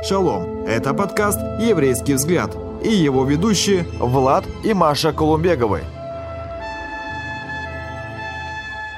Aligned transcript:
Шалом! 0.00 0.64
Это 0.64 0.94
подкаст 0.94 1.40
«Еврейский 1.58 2.14
взгляд» 2.14 2.56
и 2.84 2.88
его 2.88 3.24
ведущие 3.24 3.82
Влад 3.98 4.44
и 4.62 4.72
Маша 4.72 5.12
Колумбеговы. 5.12 5.80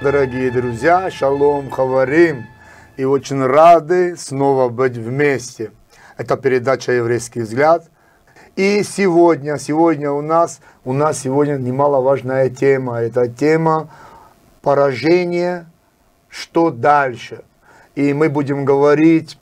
Дорогие 0.02 0.50
друзья, 0.50 1.10
шалом, 1.10 1.70
хаварим! 1.70 2.44
И 2.98 3.04
очень 3.04 3.42
рады 3.42 4.14
снова 4.18 4.68
быть 4.68 4.98
вместе. 4.98 5.72
Это 6.18 6.36
передача 6.36 6.92
«Еврейский 6.92 7.40
взгляд». 7.40 7.88
И 8.54 8.82
сегодня, 8.82 9.56
сегодня 9.56 10.12
у 10.12 10.20
нас, 10.20 10.60
у 10.84 10.92
нас 10.92 11.20
сегодня 11.20 11.56
немаловажная 11.56 12.50
тема. 12.50 12.98
Это 12.98 13.26
тема 13.26 13.90
поражения, 14.60 15.66
что 16.28 16.70
дальше. 16.70 17.42
И 17.94 18.12
мы 18.12 18.28
будем 18.28 18.66
говорить 18.66 19.38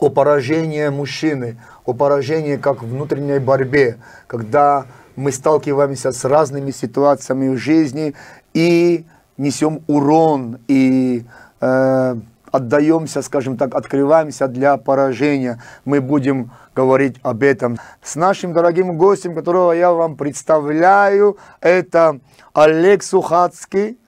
о 0.00 0.08
поражении 0.08 0.88
мужчины, 0.88 1.58
о 1.84 1.92
поражении 1.92 2.56
как 2.56 2.82
внутренней 2.82 3.38
борьбе, 3.38 3.98
когда 4.26 4.86
мы 5.14 5.30
сталкиваемся 5.30 6.10
с 6.10 6.24
разными 6.24 6.70
ситуациями 6.70 7.54
в 7.54 7.58
жизни 7.58 8.14
и 8.54 9.04
несем 9.36 9.82
урон 9.86 10.58
и 10.68 11.24
э, 11.60 12.16
отдаемся, 12.50 13.22
скажем 13.22 13.56
так, 13.56 13.74
открываемся 13.74 14.48
для 14.48 14.76
поражения. 14.78 15.62
Мы 15.84 16.00
будем 16.00 16.50
говорить 16.74 17.16
об 17.22 17.42
этом 17.42 17.78
с 18.02 18.16
нашим 18.16 18.52
дорогим 18.52 18.96
гостем, 18.96 19.34
которого 19.34 19.72
я 19.72 19.92
вам 19.92 20.16
представляю. 20.16 21.36
Это 21.60 22.20
Олег 22.54 23.02
Сухацкий, 23.02 23.98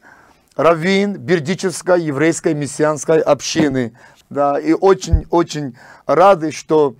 раввин 0.56 1.16
Бердичевской 1.16 2.01
еврейской 2.02 2.54
мессианской 2.54 3.20
общины. 3.20 3.93
Да, 4.33 4.59
и 4.59 4.73
очень-очень 4.73 5.77
рады, 6.07 6.53
что 6.53 6.95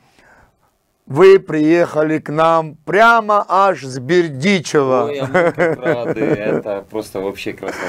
вы 1.07 1.39
приехали 1.39 2.19
к 2.19 2.29
нам 2.29 2.77
прямо 2.85 3.47
аж 3.49 3.85
с 3.85 3.99
Бердичева. 3.99 5.05
Ой, 5.05 5.19
а 5.21 5.75
рады, 5.77 6.21
это 6.21 6.85
просто 6.91 7.21
вообще 7.21 7.55
красота. 7.55 7.87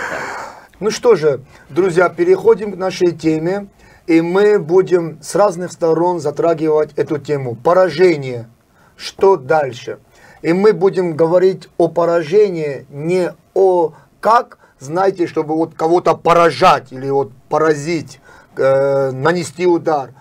Ну 0.80 0.92
что 0.92 1.16
же, 1.16 1.42
друзья, 1.70 2.08
переходим 2.08 2.72
к 2.72 2.78
нашей 2.78 3.12
теме, 3.12 3.68
и 4.08 4.22
мы 4.22 4.60
будем 4.60 5.22
с 5.22 5.36
разных 5.36 5.74
сторон 5.74 6.22
затрагивать 6.22 6.94
эту 6.94 7.18
тему. 7.18 7.56
Поражение. 7.56 8.48
Что 8.96 9.36
дальше? 9.36 10.00
И 10.42 10.54
мы 10.54 10.72
будем 10.72 11.18
говорить 11.18 11.68
о 11.78 11.90
поражении 11.90 12.86
не 12.90 13.34
о 13.54 13.94
как, 14.22 14.58
знаете, 14.80 15.28
чтобы 15.28 15.56
вот 15.56 15.74
кого-то 15.74 16.16
поражать 16.16 16.94
или 16.94 17.10
вот 17.10 17.34
поразить, 17.50 18.22
э, 18.58 19.12
нанести 19.12 19.66
удар. 19.66 20.12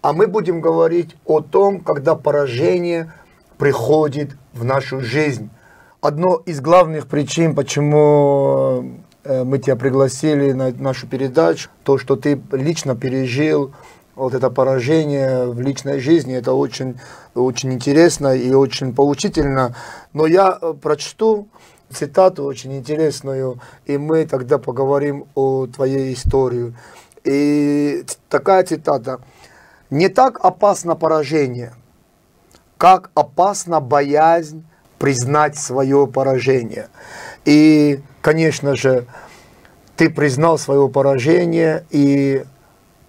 А 0.00 0.12
мы 0.12 0.26
будем 0.26 0.60
говорить 0.60 1.16
о 1.24 1.40
том, 1.40 1.80
когда 1.80 2.14
поражение 2.14 3.12
приходит 3.56 4.30
в 4.52 4.64
нашу 4.64 5.00
жизнь. 5.00 5.50
Одно 6.00 6.42
из 6.46 6.60
главных 6.60 7.06
причин, 7.06 7.54
почему 7.54 8.98
э, 9.22 9.44
мы 9.44 9.58
тебя 9.58 9.76
пригласили 9.76 10.52
на 10.52 10.72
нашу 10.72 11.06
передачу, 11.06 11.70
то, 11.84 11.98
что 11.98 12.16
ты 12.16 12.42
лично 12.50 12.96
пережил 12.96 13.72
вот 14.16 14.34
это 14.34 14.50
поражение 14.50 15.46
в 15.46 15.60
личной 15.60 16.00
жизни, 16.00 16.34
это 16.34 16.52
очень, 16.52 16.98
очень 17.34 17.72
интересно 17.72 18.34
и 18.34 18.52
очень 18.52 18.94
поучительно. 18.94 19.76
Но 20.12 20.26
я 20.26 20.58
э, 20.60 20.74
прочту 20.80 21.48
цитату 21.92 22.44
очень 22.44 22.76
интересную, 22.76 23.60
и 23.86 23.98
мы 23.98 24.26
тогда 24.26 24.58
поговорим 24.58 25.26
о 25.34 25.66
твоей 25.66 26.14
истории. 26.14 26.74
И 27.24 28.04
такая 28.28 28.64
цитата. 28.64 29.20
«Не 29.90 30.08
так 30.08 30.44
опасно 30.44 30.96
поражение, 30.96 31.72
как 32.78 33.10
опасна 33.14 33.80
боязнь 33.80 34.64
признать 34.98 35.56
свое 35.56 36.06
поражение». 36.06 36.88
И, 37.44 38.00
конечно 38.20 38.74
же, 38.74 39.06
ты 39.96 40.08
признал 40.10 40.58
свое 40.58 40.88
поражение, 40.88 41.84
и 41.90 42.44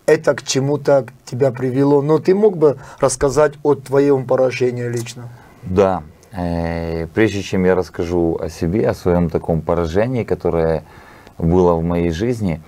это 0.06 0.34
к 0.34 0.44
чему-то 0.44 1.06
тебя 1.25 1.52
привело. 1.52 2.02
Но 2.02 2.19
ты 2.19 2.35
мог 2.35 2.57
бы 2.57 2.78
рассказать 3.00 3.53
о 3.63 3.75
твоем 3.75 4.25
поражении 4.25 4.88
лично? 4.88 5.29
Да. 5.63 6.03
Э, 6.31 7.07
прежде 7.13 7.41
чем 7.41 7.66
я 7.66 7.75
расскажу 7.75 8.38
о 8.40 8.50
себе, 8.50 8.90
о 8.90 8.94
своем 8.94 9.29
таком 9.29 9.62
поражении, 9.62 10.23
которое 10.23 10.84
было 11.38 11.75
в 11.75 11.84
моей 11.84 12.09
жизни, 12.09 12.62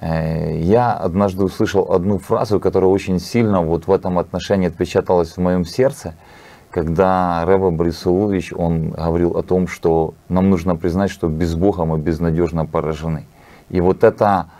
я 0.00 0.92
однажды 0.92 1.44
услышал 1.44 1.90
одну 1.90 2.18
фразу, 2.18 2.60
которая 2.60 2.90
очень 2.90 3.18
сильно 3.18 3.62
вот 3.62 3.86
в 3.86 3.92
этом 3.92 4.18
отношении 4.18 4.68
отпечаталась 4.68 5.30
в 5.30 5.38
моем 5.38 5.64
сердце, 5.64 6.14
когда 6.70 7.44
Рэба 7.46 7.70
Борисулович, 7.70 8.52
он 8.52 8.90
говорил 8.90 9.30
о 9.38 9.42
том, 9.42 9.66
что 9.66 10.12
нам 10.28 10.50
нужно 10.50 10.76
признать, 10.76 11.10
что 11.10 11.28
без 11.28 11.54
Бога 11.54 11.86
мы 11.86 11.98
безнадежно 11.98 12.66
поражены. 12.66 13.24
И 13.70 13.80
вот 13.80 14.04
это 14.04 14.50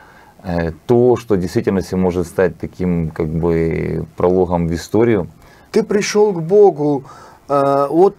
э, 0.43 0.73
то, 0.87 1.17
что 1.17 1.35
в 1.35 1.39
действительности 1.39 1.95
может 1.95 2.27
стать 2.27 2.59
таким 2.59 3.11
как 3.11 3.29
бы 3.29 4.07
прологом 4.17 4.67
в 4.67 4.75
историю. 4.75 5.29
Ты 5.73 5.83
пришел 5.83 6.33
к 6.33 6.41
Богу, 6.41 7.05
э, 7.51 7.87
вот 7.91 8.17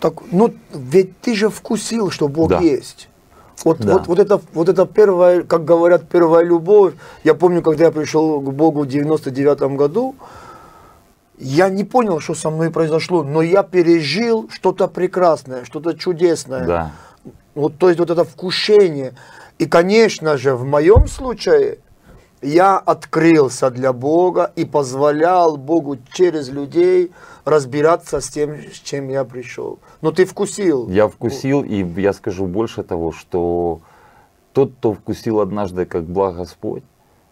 так, 0.00 0.14
ну 0.32 0.52
ведь 0.74 1.18
ты 1.20 1.34
же 1.34 1.48
вкусил, 1.48 2.10
что 2.10 2.28
Бог 2.28 2.50
Да. 2.50 2.60
есть. 2.60 3.08
Вот, 3.64 3.78
Да. 3.80 3.92
вот, 3.92 4.06
вот, 4.06 4.18
это, 4.18 4.40
вот 4.54 4.68
это 4.68 4.86
первая, 4.86 5.42
как 5.42 5.64
говорят, 5.64 6.08
первая 6.08 6.44
любовь. 6.44 6.94
Я 7.24 7.34
помню, 7.34 7.62
когда 7.62 7.84
я 7.84 7.90
пришел 7.90 8.40
к 8.40 8.52
Богу 8.52 8.82
в 8.82 8.86
99 8.86 9.76
году, 9.76 10.14
я 11.38 11.68
не 11.68 11.84
понял, 11.84 12.20
что 12.20 12.34
со 12.34 12.50
мной 12.50 12.70
произошло, 12.70 13.22
но 13.22 13.42
я 13.42 13.62
пережил 13.62 14.48
что-то 14.50 14.88
прекрасное, 14.88 15.64
что-то 15.64 15.94
чудесное. 15.94 16.66
Да. 16.66 16.92
Вот, 17.54 17.76
то 17.78 17.88
есть 17.88 17.98
вот 17.98 18.10
это 18.10 18.24
вкушение. 18.24 19.14
И, 19.58 19.66
конечно 19.66 20.38
же, 20.38 20.54
в 20.54 20.64
моем 20.64 21.06
случае 21.06 21.78
я 22.42 22.78
открылся 22.78 23.70
для 23.70 23.92
Бога 23.92 24.52
и 24.56 24.64
позволял 24.64 25.56
Богу 25.56 25.98
через 26.12 26.48
людей 26.48 27.12
разбираться 27.44 28.20
с 28.20 28.28
тем, 28.28 28.56
с 28.56 28.78
чем 28.78 29.08
я 29.08 29.24
пришел. 29.24 29.78
Но 30.00 30.12
ты 30.12 30.24
вкусил. 30.24 30.88
Я 30.88 31.08
вкусил, 31.08 31.62
и 31.62 31.84
я 32.00 32.12
скажу 32.12 32.46
больше 32.46 32.82
того, 32.82 33.12
что 33.12 33.80
тот, 34.52 34.72
кто 34.78 34.94
вкусил 34.94 35.40
однажды 35.40 35.84
как 35.84 36.04
благ 36.04 36.36
Господь, 36.36 36.82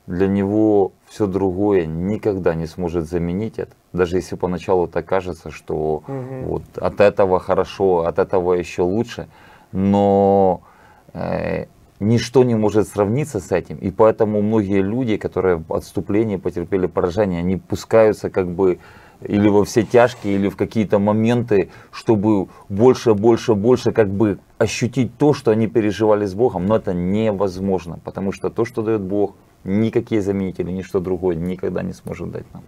для 0.06 0.26
него 0.26 0.92
все 1.08 1.26
другое 1.26 1.84
никогда 1.84 2.54
не 2.54 2.66
сможет 2.66 3.08
заменить 3.08 3.58
это. 3.58 3.72
Даже 3.92 4.16
если 4.16 4.36
поначалу 4.36 4.86
так 4.86 5.04
кажется, 5.06 5.50
что 5.50 6.02
вот 6.06 6.62
от 6.76 7.00
этого 7.00 7.40
хорошо, 7.40 8.06
от 8.06 8.18
этого 8.18 8.54
еще 8.54 8.82
лучше, 8.82 9.28
но 9.72 10.62
э, 11.12 11.66
ничто 12.00 12.44
не 12.44 12.54
может 12.54 12.88
сравниться 12.88 13.40
с 13.40 13.52
этим. 13.52 13.76
И 13.78 13.90
поэтому 13.90 14.42
многие 14.42 14.82
люди, 14.82 15.16
которые 15.16 15.56
в 15.56 15.72
отступлении 15.72 16.36
потерпели 16.36 16.86
поражение, 16.86 17.40
они 17.40 17.56
пускаются 17.56 18.30
как 18.30 18.48
бы 18.48 18.78
или 19.22 19.48
во 19.48 19.64
все 19.64 19.82
тяжкие, 19.82 20.36
или 20.36 20.48
в 20.48 20.56
какие-то 20.56 20.98
моменты, 21.00 21.70
чтобы 21.90 22.46
больше, 22.68 23.14
больше, 23.14 23.54
больше 23.54 23.90
как 23.90 24.08
бы 24.08 24.38
ощутить 24.58 25.16
то, 25.18 25.34
что 25.34 25.50
они 25.50 25.66
переживали 25.66 26.24
с 26.24 26.34
Богом. 26.34 26.66
Но 26.66 26.76
это 26.76 26.94
невозможно, 26.94 27.98
потому 28.04 28.32
что 28.32 28.48
то, 28.48 28.64
что 28.64 28.82
дает 28.82 29.00
Бог, 29.00 29.34
никакие 29.64 30.22
заменители, 30.22 30.70
ничто 30.70 31.00
другое 31.00 31.34
никогда 31.34 31.82
не 31.82 31.92
сможет 31.92 32.30
дать 32.30 32.44
нам. 32.54 32.62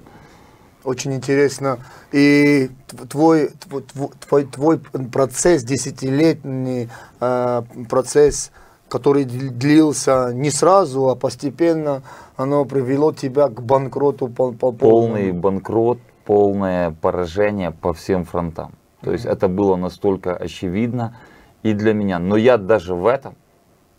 Очень 0.83 1.15
интересно. 1.15 1.79
И 2.11 2.71
тв- 2.89 3.07
твой, 3.07 3.51
тв- 3.51 3.85
тв- 3.95 4.13
твой, 4.27 4.45
твой 4.45 4.79
процесс, 5.13 5.63
десятилетний 5.63 6.89
э, 7.21 7.63
процесс, 7.89 8.51
который 8.91 9.25
дл- 9.25 9.51
длился 9.51 10.33
не 10.35 10.51
сразу, 10.51 11.09
а 11.09 11.15
постепенно, 11.15 12.03
оно 12.37 12.65
привело 12.65 13.13
тебя 13.13 13.49
к 13.49 13.63
банкроту 13.63 14.29
по, 14.29 14.53
по 14.53 14.73
Полный 14.73 15.33
банкрот, 15.33 15.99
полное 16.27 16.91
поражение 16.91 17.71
по 17.71 17.93
всем 17.93 18.25
фронтам. 18.25 18.73
То 19.01 19.13
есть 19.13 19.25
это 19.25 19.49
было 19.49 19.77
настолько 19.77 20.37
очевидно 20.37 21.17
и 21.63 21.73
для 21.73 21.95
меня. 21.95 22.19
Но 22.19 22.37
я 22.37 22.59
даже 22.59 22.95
в 22.95 23.07
этом 23.07 23.35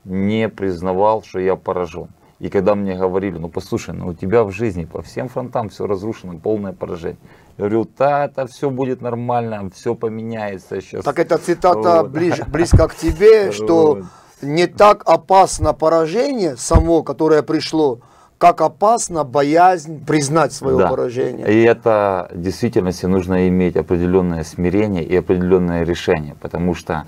не 0.06 0.50
признавал, 0.50 1.24
что 1.24 1.40
я 1.40 1.56
поражен. 1.56 2.08
И 2.40 2.50
когда 2.50 2.74
мне 2.76 2.96
говорили, 2.96 3.38
ну 3.38 3.50
послушай, 3.50 3.94
ну 3.94 4.08
у 4.08 4.14
тебя 4.14 4.44
в 4.44 4.52
жизни 4.52 4.86
по 4.86 5.02
всем 5.02 5.30
фронтам 5.30 5.70
все 5.70 5.86
разрушено, 5.86 6.40
полное 6.40 6.74
поражение. 6.74 7.18
Я 7.58 7.66
говорю, 7.66 7.88
да, 7.98 8.26
это 8.26 8.48
все 8.48 8.70
будет 8.72 9.02
нормально, 9.02 9.70
все 9.76 9.94
поменяется 9.94 10.82
сейчас. 10.82 11.04
Так 11.06 11.20
эта 11.20 11.38
цитата 11.38 12.02
Вот. 12.02 12.12
ближ- 12.12 12.50
близко 12.50 12.88
к 12.88 12.96
тебе, 12.96 13.52
что. 13.58 14.02
Не 14.42 14.68
так 14.68 15.04
опасно 15.06 15.74
поражение 15.74 16.58
само, 16.58 17.04
которое 17.04 17.42
пришло, 17.44 18.00
как 18.38 18.62
опасна 18.62 19.24
боязнь 19.24 20.04
признать 20.06 20.52
свое 20.52 20.78
Да. 20.78 20.88
поражение. 20.90 21.48
И 21.52 21.64
это 21.64 22.28
в 22.34 22.42
действительности 22.42 23.06
нужно 23.06 23.48
иметь 23.48 23.76
определенное 23.76 24.44
смирение 24.44 25.04
и 25.04 25.16
определенное 25.16 25.84
решение, 25.84 26.36
потому 26.42 26.74
что 26.74 27.06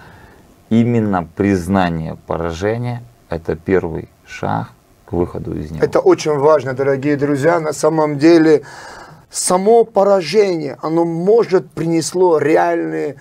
именно 0.69 1.27
признание 1.35 2.17
поражения– 2.27 3.03
это 3.29 3.55
первый 3.55 4.09
шаг 4.27 4.69
к 5.05 5.13
выходу 5.13 5.55
из 5.57 5.71
него. 5.71 5.83
Это 5.83 5.99
очень 5.99 6.37
важно, 6.37 6.73
дорогие 6.73 7.17
друзья. 7.17 7.59
На 7.59 7.73
самом 7.73 8.19
деле, 8.19 8.61
само 9.31 9.83
поражение, 9.85 10.77
оно 10.81 11.03
может 11.03 11.71
принесло 11.71 12.37
реальные, 12.37 13.15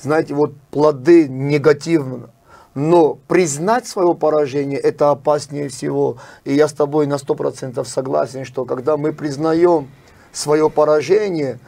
знаете, 0.00 0.32
вот 0.34 0.54
плоды 0.70 1.28
негативно. 1.28 2.30
Но 2.78 3.18
признать 3.26 3.88
свое 3.88 4.14
поражение, 4.14 4.78
это 4.78 5.10
опаснее 5.10 5.68
всего. 5.68 6.18
И 6.44 6.54
я 6.54 6.68
с 6.68 6.72
тобой 6.72 7.08
на 7.08 7.18
сто 7.18 7.34
процентов 7.34 7.88
согласен, 7.88 8.44
что 8.44 8.64
когда 8.64 8.96
мы 8.96 9.12
признаем 9.12 9.90
свое 10.32 10.70
поражение, 10.70 11.58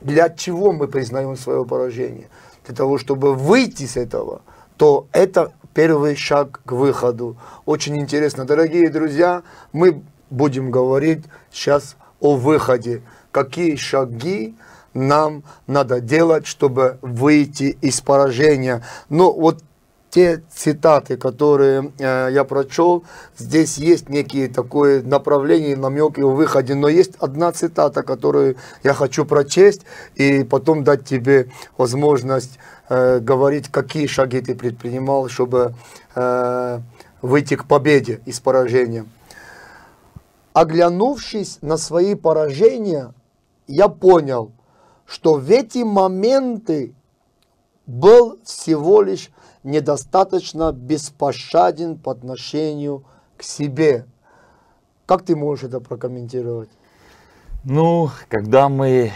для 0.00 0.30
чего 0.30 0.72
мы 0.72 0.88
признаем 0.88 1.36
свое 1.36 1.66
поражение? 1.66 2.28
Для 2.64 2.74
того, 2.74 2.96
чтобы 2.96 3.34
выйти 3.34 3.84
с 3.84 3.98
этого, 3.98 4.40
то 4.78 5.08
это 5.12 5.52
первый 5.74 6.16
шаг 6.16 6.62
к 6.64 6.72
выходу. 6.72 7.36
Очень 7.66 7.98
интересно. 7.98 8.46
Дорогие 8.46 8.88
друзья, 8.88 9.42
мы 9.74 10.02
будем 10.30 10.70
говорить 10.70 11.22
сейчас 11.52 11.96
о 12.18 12.36
выходе 12.36 13.02
какие 13.30 13.76
шаги 13.76 14.56
нам 14.94 15.44
надо 15.66 16.00
делать, 16.00 16.46
чтобы 16.46 16.98
выйти 17.02 17.76
из 17.80 18.00
поражения. 18.00 18.82
Но 19.08 19.32
вот 19.32 19.62
те 20.10 20.42
цитаты, 20.52 21.16
которые 21.16 21.92
э, 21.98 22.28
я 22.32 22.44
прочел, 22.44 23.04
здесь 23.38 23.78
есть 23.78 24.08
некие 24.08 24.48
такое 24.48 25.02
направление, 25.02 25.76
намеки 25.76 26.20
о 26.20 26.30
выходе, 26.30 26.74
но 26.74 26.88
есть 26.88 27.12
одна 27.20 27.52
цитата, 27.52 28.02
которую 28.02 28.56
я 28.82 28.92
хочу 28.92 29.24
прочесть 29.24 29.82
и 30.16 30.42
потом 30.42 30.82
дать 30.84 31.04
тебе 31.04 31.50
возможность 31.78 32.58
э, 32.88 33.20
говорить, 33.20 33.68
какие 33.68 34.06
шаги 34.06 34.40
ты 34.40 34.54
предпринимал, 34.54 35.28
чтобы 35.28 35.74
э, 36.16 36.80
выйти 37.22 37.54
к 37.54 37.66
победе 37.66 38.20
из 38.26 38.40
поражения. 38.40 39.06
Оглянувшись 40.52 41.58
на 41.62 41.76
свои 41.76 42.16
поражения, 42.16 43.14
я 43.68 43.88
понял, 43.88 44.50
что 45.06 45.34
в 45.34 45.48
эти 45.50 45.84
моменты 45.84 46.94
был 47.86 48.38
всего 48.44 49.02
лишь 49.02 49.30
недостаточно 49.62 50.72
беспощаден 50.72 51.96
по 51.96 52.12
отношению 52.12 53.04
к 53.36 53.42
себе. 53.42 54.06
Как 55.06 55.22
ты 55.22 55.36
можешь 55.36 55.64
это 55.64 55.80
прокомментировать? 55.80 56.70
Ну, 57.64 58.10
когда 58.28 58.68
мы 58.68 59.12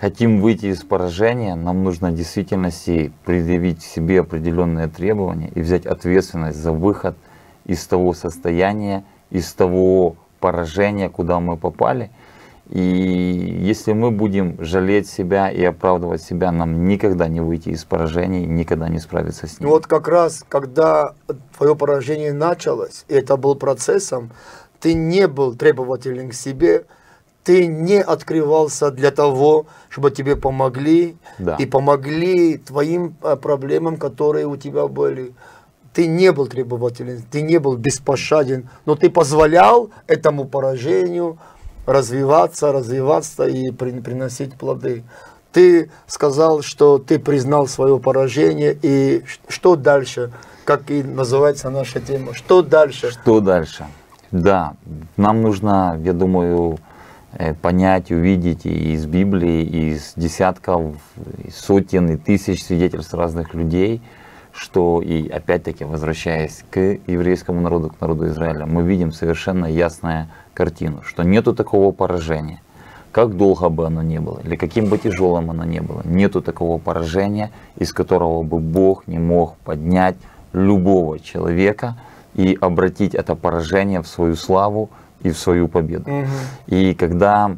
хотим 0.00 0.40
выйти 0.40 0.66
из 0.66 0.82
поражения, 0.82 1.54
нам 1.54 1.82
нужно 1.82 2.10
в 2.10 2.14
действительности 2.14 3.12
предъявить 3.24 3.82
себе 3.82 4.20
определенные 4.20 4.88
требования 4.88 5.48
и 5.54 5.60
взять 5.60 5.86
ответственность 5.86 6.58
за 6.58 6.72
выход 6.72 7.16
из 7.64 7.84
того 7.86 8.14
состояния, 8.14 9.04
из 9.30 9.52
того 9.52 10.16
поражения, 10.40 11.08
куда 11.08 11.40
мы 11.40 11.56
попали– 11.56 12.10
и 12.70 12.80
если 12.80 13.92
мы 13.92 14.10
будем 14.10 14.62
жалеть 14.62 15.08
себя 15.08 15.50
и 15.50 15.64
оправдывать 15.64 16.22
себя, 16.22 16.52
нам 16.52 16.86
никогда 16.86 17.26
не 17.26 17.40
выйти 17.40 17.70
из 17.70 17.84
поражений, 17.84 18.44
никогда 18.44 18.88
не 18.88 18.98
справиться 18.98 19.46
с 19.46 19.58
ним. 19.58 19.68
Ну 19.68 19.74
вот 19.74 19.86
как 19.86 20.06
раз, 20.06 20.44
когда 20.48 21.14
твое 21.56 21.74
поражение 21.74 22.32
началось, 22.32 23.04
и 23.08 23.14
это 23.14 23.36
был 23.38 23.54
процессом, 23.54 24.30
ты 24.80 24.92
не 24.94 25.28
был 25.28 25.54
требователен 25.54 26.28
к 26.28 26.34
себе, 26.34 26.84
ты 27.42 27.66
не 27.66 28.02
открывался 28.02 28.90
для 28.90 29.10
того, 29.10 29.66
чтобы 29.88 30.10
тебе 30.10 30.36
помогли, 30.36 31.16
да. 31.38 31.56
и 31.56 31.64
помогли 31.64 32.58
твоим 32.58 33.16
э, 33.22 33.36
проблемам, 33.36 33.96
которые 33.96 34.46
у 34.46 34.58
тебя 34.58 34.86
были. 34.88 35.32
Ты 35.94 36.06
не 36.06 36.30
был 36.32 36.46
требователен, 36.46 37.22
ты 37.30 37.40
не 37.40 37.58
был 37.58 37.76
беспощаден, 37.76 38.68
но 38.84 38.94
ты 38.94 39.08
позволял 39.08 39.90
этому 40.06 40.44
поражению 40.44 41.38
развиваться, 41.88 42.70
развиваться 42.70 43.46
и 43.46 43.70
приносить 43.70 44.54
плоды. 44.54 45.04
Ты 45.52 45.90
сказал, 46.06 46.60
что 46.60 46.98
ты 46.98 47.18
признал 47.18 47.66
свое 47.66 47.98
поражение, 47.98 48.78
и 48.80 49.24
что 49.48 49.74
дальше, 49.74 50.30
как 50.64 50.90
и 50.90 51.02
называется 51.02 51.70
наша 51.70 52.00
тема, 52.00 52.34
что 52.34 52.60
дальше? 52.60 53.10
Что 53.10 53.40
дальше? 53.40 53.86
Да, 54.30 54.74
нам 55.16 55.40
нужно, 55.40 55.98
я 56.04 56.12
думаю, 56.12 56.78
э, 57.32 57.54
понять, 57.54 58.10
увидеть 58.10 58.66
и 58.66 58.92
из 58.92 59.06
Библии, 59.06 59.64
из 59.64 60.12
десятков, 60.14 60.94
сотен 61.50 62.10
и 62.10 62.16
тысяч 62.18 62.62
свидетельств 62.62 63.14
разных 63.14 63.54
людей, 63.54 64.02
что 64.58 65.00
и 65.00 65.28
опять-таки 65.28 65.84
возвращаясь 65.84 66.64
к 66.70 66.78
еврейскому 67.06 67.60
народу, 67.60 67.90
к 67.90 68.00
народу 68.00 68.26
Израиля, 68.26 68.66
мы 68.66 68.82
видим 68.82 69.12
совершенно 69.12 69.66
ясное 69.66 70.28
картину, 70.52 71.02
что 71.04 71.22
нету 71.22 71.54
такого 71.54 71.92
поражения, 71.92 72.60
как 73.12 73.36
долго 73.36 73.68
бы 73.68 73.86
оно 73.86 74.02
ни 74.02 74.18
было, 74.18 74.40
или 74.44 74.56
каким 74.56 74.86
бы 74.86 74.98
тяжелым 74.98 75.50
оно 75.50 75.64
ни 75.64 75.78
было, 75.78 76.02
нету 76.04 76.42
такого 76.42 76.78
поражения, 76.78 77.52
из 77.76 77.92
которого 77.92 78.42
бы 78.42 78.58
Бог 78.58 79.06
не 79.06 79.18
мог 79.18 79.56
поднять 79.58 80.16
любого 80.52 81.20
человека 81.20 81.96
и 82.34 82.58
обратить 82.60 83.14
это 83.14 83.36
поражение 83.36 84.02
в 84.02 84.08
свою 84.08 84.34
славу 84.34 84.90
и 85.22 85.30
в 85.30 85.38
свою 85.38 85.68
победу. 85.68 86.10
Угу. 86.10 86.26
И 86.66 86.94
когда 86.94 87.56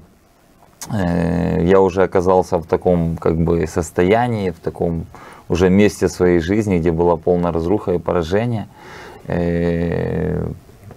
э, 0.93 1.64
я 1.64 1.81
уже 1.81 2.03
оказался 2.03 2.58
в 2.58 2.67
таком 2.67 3.17
как 3.17 3.37
бы 3.37 3.67
состоянии, 3.67 4.50
в 4.50 4.58
таком 4.58 5.06
уже 5.50 5.69
месте 5.69 6.08
своей 6.08 6.38
жизни, 6.38 6.79
где 6.79 6.93
была 6.93 7.17
полная 7.17 7.50
разруха 7.52 7.93
и 7.93 7.99
поражение, 7.99 8.69
э, 9.26 10.49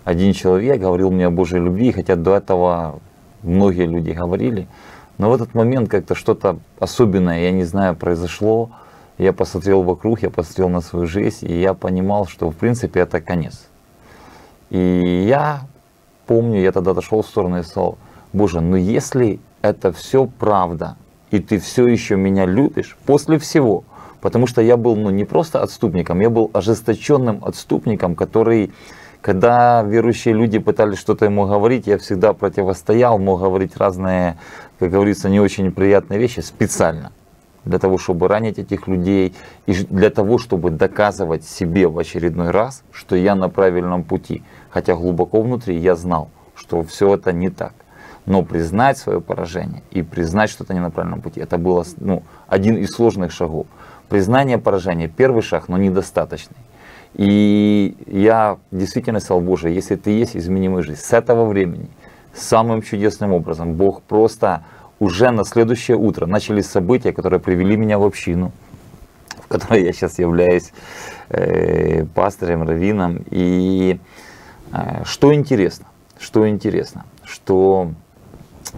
один 0.05 0.33
человек 0.33 0.79
говорил 0.79 1.11
мне 1.11 1.27
о 1.27 1.31
Божьей 1.31 1.59
любви, 1.59 1.91
хотя 1.91 2.15
до 2.15 2.35
этого 2.35 2.99
многие 3.41 3.87
люди 3.87 4.11
говорили. 4.11 4.67
Но 5.17 5.31
в 5.31 5.33
этот 5.33 5.55
момент 5.55 5.89
как-то 5.89 6.13
что-то 6.13 6.59
особенное, 6.79 7.41
я 7.41 7.51
не 7.51 7.63
знаю, 7.63 7.95
произошло. 7.95 8.69
Я 9.17 9.33
посмотрел 9.33 9.81
вокруг, 9.81 10.21
я 10.21 10.29
посмотрел 10.29 10.69
на 10.69 10.81
свою 10.81 11.07
жизнь, 11.07 11.49
и 11.49 11.59
я 11.59 11.73
понимал, 11.73 12.27
что 12.27 12.49
в 12.51 12.55
принципе 12.55 13.01
это 13.01 13.21
конец. 13.21 13.67
И 14.69 15.25
я 15.27 15.61
помню, 16.27 16.61
я 16.61 16.71
тогда 16.71 16.93
дошел 16.93 17.21
в 17.21 17.27
сторону 17.27 17.59
и 17.59 17.63
сказал, 17.63 17.97
Боже, 18.33 18.61
ну 18.61 18.75
если 18.75 19.39
это 19.61 19.91
все 19.91 20.25
правда, 20.25 20.95
и 21.31 21.39
ты 21.39 21.59
все 21.59 21.87
еще 21.87 22.17
меня 22.17 22.45
любишь, 22.45 22.97
после 23.05 23.39
всего, 23.39 23.83
потому 24.23 24.47
что 24.47 24.61
я 24.61 24.77
был 24.77 24.95
ну, 24.95 25.09
не 25.09 25.25
просто 25.25 25.61
отступником, 25.61 26.21
я 26.21 26.29
был 26.29 26.49
ожесточенным 26.53 27.43
отступником, 27.43 28.15
который 28.15 28.71
когда 29.19 29.83
верующие 29.83 30.33
люди 30.33 30.59
пытались 30.59 30.97
что-то 30.97 31.25
ему 31.25 31.45
говорить, 31.45 31.87
я 31.87 31.97
всегда 31.97 32.31
противостоял, 32.33 33.19
мог 33.19 33.41
говорить 33.41 33.75
разные, 33.75 34.37
как 34.79 34.91
говорится, 34.91 35.29
не 35.29 35.41
очень 35.41 35.71
приятные 35.73 36.19
вещи 36.19 36.39
специально 36.39 37.11
для 37.65 37.79
того, 37.79 37.97
чтобы 37.97 38.29
ранить 38.29 38.59
этих 38.59 38.87
людей 38.87 39.35
и 39.65 39.73
для 39.89 40.09
того, 40.09 40.37
чтобы 40.37 40.71
доказывать 40.71 41.43
себе 41.43 41.87
в 41.87 41.99
очередной 41.99 42.51
раз, 42.51 42.83
что 42.91 43.17
я 43.17 43.35
на 43.35 43.49
правильном 43.49 44.03
пути. 44.03 44.41
Хотя 44.69 44.95
глубоко 44.95 45.41
внутри 45.41 45.77
я 45.77 45.95
знал, 45.95 46.29
что 46.55 46.83
все 46.83 47.15
это 47.15 47.33
не 47.33 47.49
так. 47.49 47.73
Но 48.25 48.43
признать 48.43 48.97
свое 48.97 49.19
поражение 49.19 49.83
и 49.91 50.01
признать, 50.01 50.49
что 50.49 50.63
это 50.63 50.73
не 50.73 50.79
на 50.79 50.91
правильном 50.91 51.21
пути, 51.21 51.41
это 51.41 51.57
было 51.57 51.85
ну, 51.97 52.23
один 52.47 52.77
из 52.77 52.91
сложных 52.91 53.31
шагов. 53.31 53.67
Признание 54.13 54.59
поражения– 54.59 55.07
первый 55.17 55.41
шаг, 55.41 55.69
но 55.69 55.77
недостаточный. 55.79 56.55
И 57.15 57.97
я 58.05 58.59
действительно 58.69 59.19
сказал, 59.19 59.41
Боже, 59.41 59.71
если 59.71 59.95
ты 59.95 60.11
есть, 60.11 60.37
измени 60.37 60.67
мою 60.67 60.83
жизнь. 60.83 61.01
С 61.01 61.13
этого 61.13 61.45
времени 61.47 61.87
самым 62.31 62.83
чудесным 62.83 63.33
образом 63.33 63.73
Бог 63.73 64.03
просто 64.03 64.65
уже 64.99 65.31
на 65.31 65.43
следующее 65.43 65.97
утро 65.97 66.27
начались 66.27 66.67
события, 66.67 67.11
которые 67.11 67.39
привели 67.39 67.75
меня 67.75 67.97
в 67.97 68.03
общину, 68.03 68.51
в 69.43 69.47
которой 69.47 69.83
я 69.83 69.91
сейчас 69.93 70.19
являюсь 70.19 70.73
э, 71.29 72.05
пастором, 72.13 72.69
раввином. 72.69 73.25
И 73.31 73.99
э, 74.73 75.01
что 75.05 75.33
интересно, 75.33 75.87
что 76.19 76.47
интересно, 76.47 77.05
что 77.23 77.89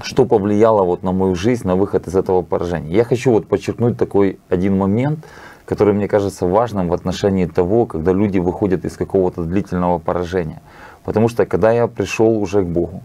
что 0.03 0.25
повлияло 0.25 0.83
вот 0.83 1.03
на 1.03 1.11
мою 1.11 1.35
жизнь, 1.35 1.67
на 1.67 1.75
выход 1.75 2.07
из 2.07 2.15
этого 2.15 2.41
поражения. 2.41 2.93
Я 2.93 3.03
хочу 3.03 3.31
вот 3.31 3.47
подчеркнуть 3.47 3.97
такой 3.97 4.39
один 4.49 4.77
момент, 4.77 5.19
который 5.65 5.93
мне 5.93 6.07
кажется 6.07 6.45
важным 6.45 6.89
в 6.89 6.93
отношении 6.93 7.45
того, 7.45 7.85
когда 7.85 8.11
люди 8.11 8.39
выходят 8.39 8.85
из 8.85 8.97
какого-то 8.97 9.43
длительного 9.43 9.99
поражения. 9.99 10.61
Потому 11.03 11.27
что 11.29 11.45
когда 11.45 11.71
я 11.71 11.87
пришел 11.87 12.37
уже 12.37 12.63
к 12.63 12.67
Богу 12.67 13.03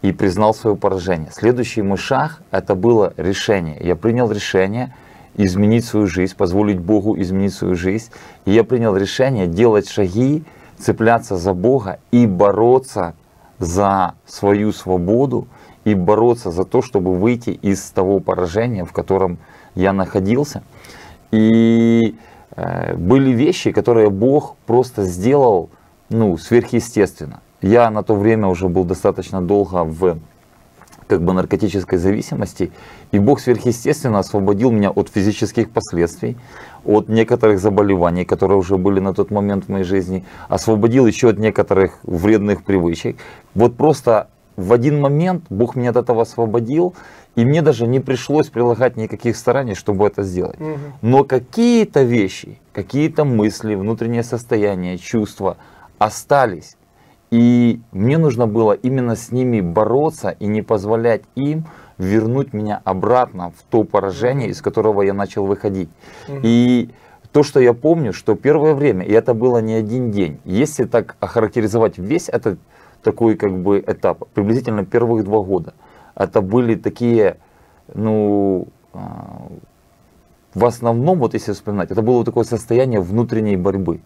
и 0.00 0.12
признал 0.12 0.54
свое 0.54 0.76
поражение, 0.76 1.30
следующий 1.32 1.82
мой 1.82 1.98
шаг 1.98 2.42
это 2.50 2.74
было 2.74 3.12
решение. 3.16 3.76
Я 3.80 3.96
принял 3.96 4.30
решение 4.30 4.94
изменить 5.34 5.84
свою 5.84 6.06
жизнь, 6.06 6.36
позволить 6.36 6.78
Богу 6.78 7.18
изменить 7.20 7.54
свою 7.54 7.74
жизнь. 7.74 8.10
И 8.44 8.52
я 8.52 8.64
принял 8.64 8.96
решение 8.96 9.46
делать 9.46 9.88
шаги, 9.88 10.44
цепляться 10.78 11.36
за 11.36 11.54
Бога 11.54 11.98
и 12.10 12.26
бороться 12.26 13.14
за 13.58 14.14
свою 14.26 14.72
свободу 14.72 15.46
и 15.84 15.94
бороться 15.94 16.50
за 16.50 16.64
то, 16.64 16.82
чтобы 16.82 17.14
выйти 17.14 17.50
из 17.50 17.90
того 17.90 18.20
поражения, 18.20 18.84
в 18.84 18.92
котором 18.92 19.38
я 19.74 19.92
находился. 19.92 20.62
И 21.30 22.16
э, 22.56 22.94
были 22.96 23.30
вещи, 23.30 23.72
которые 23.72 24.10
Бог 24.10 24.56
просто 24.66 25.04
сделал 25.04 25.70
ну, 26.08 26.36
сверхъестественно. 26.36 27.40
Я 27.62 27.90
на 27.90 28.02
то 28.02 28.14
время 28.14 28.48
уже 28.48 28.68
был 28.68 28.84
достаточно 28.84 29.40
долго 29.40 29.84
в 29.84 30.18
как 31.12 31.22
бы 31.22 31.34
наркотической 31.34 31.98
зависимости, 31.98 32.72
и 33.10 33.18
Бог 33.18 33.40
сверхъестественно 33.40 34.18
освободил 34.18 34.70
меня 34.70 34.90
от 34.90 35.10
физических 35.10 35.70
последствий, 35.70 36.38
от 36.86 37.08
некоторых 37.08 37.60
заболеваний, 37.60 38.24
которые 38.24 38.58
уже 38.58 38.78
были 38.78 38.98
на 38.98 39.12
тот 39.12 39.30
момент 39.30 39.66
в 39.66 39.68
моей 39.68 39.84
жизни, 39.84 40.24
освободил 40.48 41.06
еще 41.06 41.28
от 41.28 41.38
некоторых 41.38 41.98
вредных 42.02 42.64
привычек. 42.64 43.16
Вот 43.54 43.76
просто 43.76 44.28
в 44.56 44.72
один 44.72 45.00
момент 45.00 45.44
Бог 45.50 45.76
меня 45.76 45.90
от 45.90 45.96
этого 45.96 46.22
освободил, 46.22 46.94
и 47.34 47.44
мне 47.44 47.62
даже 47.62 47.86
не 47.86 48.00
пришлось 48.00 48.48
прилагать 48.48 48.96
никаких 48.96 49.36
стараний, 49.36 49.74
чтобы 49.74 50.06
это 50.06 50.22
сделать. 50.22 50.60
Мгм. 50.60 50.78
Но 51.00 51.24
какие-то 51.24 52.02
вещи, 52.02 52.58
какие-то 52.72 53.24
мысли, 53.24 53.74
внутреннее 53.74 54.22
состояние, 54.22 54.98
чувства 54.98 55.56
остались. 55.98 56.76
И 57.30 57.80
мне 57.92 58.18
нужно 58.18 58.46
было 58.46 58.72
именно 58.72 59.16
с 59.16 59.32
ними 59.32 59.62
бороться 59.62 60.36
и 60.38 60.46
не 60.46 60.60
позволять 60.60 61.22
им 61.34 61.64
вернуть 61.96 62.52
меня 62.52 62.82
обратно 62.84 63.52
в 63.56 63.62
то 63.70 63.84
поражение, 63.84 64.48
из 64.48 64.60
которого 64.60 65.02
я 65.02 65.14
начал 65.14 65.46
выходить. 65.46 65.88
И 66.42 66.90
то, 67.32 67.42
что 67.42 67.60
я 67.60 67.72
помню, 67.72 68.12
что 68.12 68.34
первое 68.34 68.74
время, 68.74 69.06
и 69.06 69.12
это 69.12 69.32
было 69.32 69.58
не 69.58 69.72
один 69.72 70.10
день, 70.10 70.40
если 70.44 70.84
так 70.84 71.16
охарактеризовать 71.20 71.96
весь 71.96 72.28
этот 72.28 72.58
такой 73.02 73.36
как 73.36 73.56
бы 73.58 73.80
этап, 73.86 74.28
приблизительно 74.34 74.84
первых 74.84 75.24
два 75.24 75.40
года, 75.40 75.74
это 76.14 76.40
были 76.40 76.74
такие, 76.74 77.36
ну, 77.94 78.68
а, 78.92 79.48
в 80.54 80.64
основном, 80.64 81.18
вот 81.18 81.34
если 81.34 81.52
вспоминать, 81.52 81.90
это 81.90 82.02
было 82.02 82.24
такое 82.24 82.44
состояние 82.44 83.00
внутренней 83.00 83.56
борьбы 83.56 84.00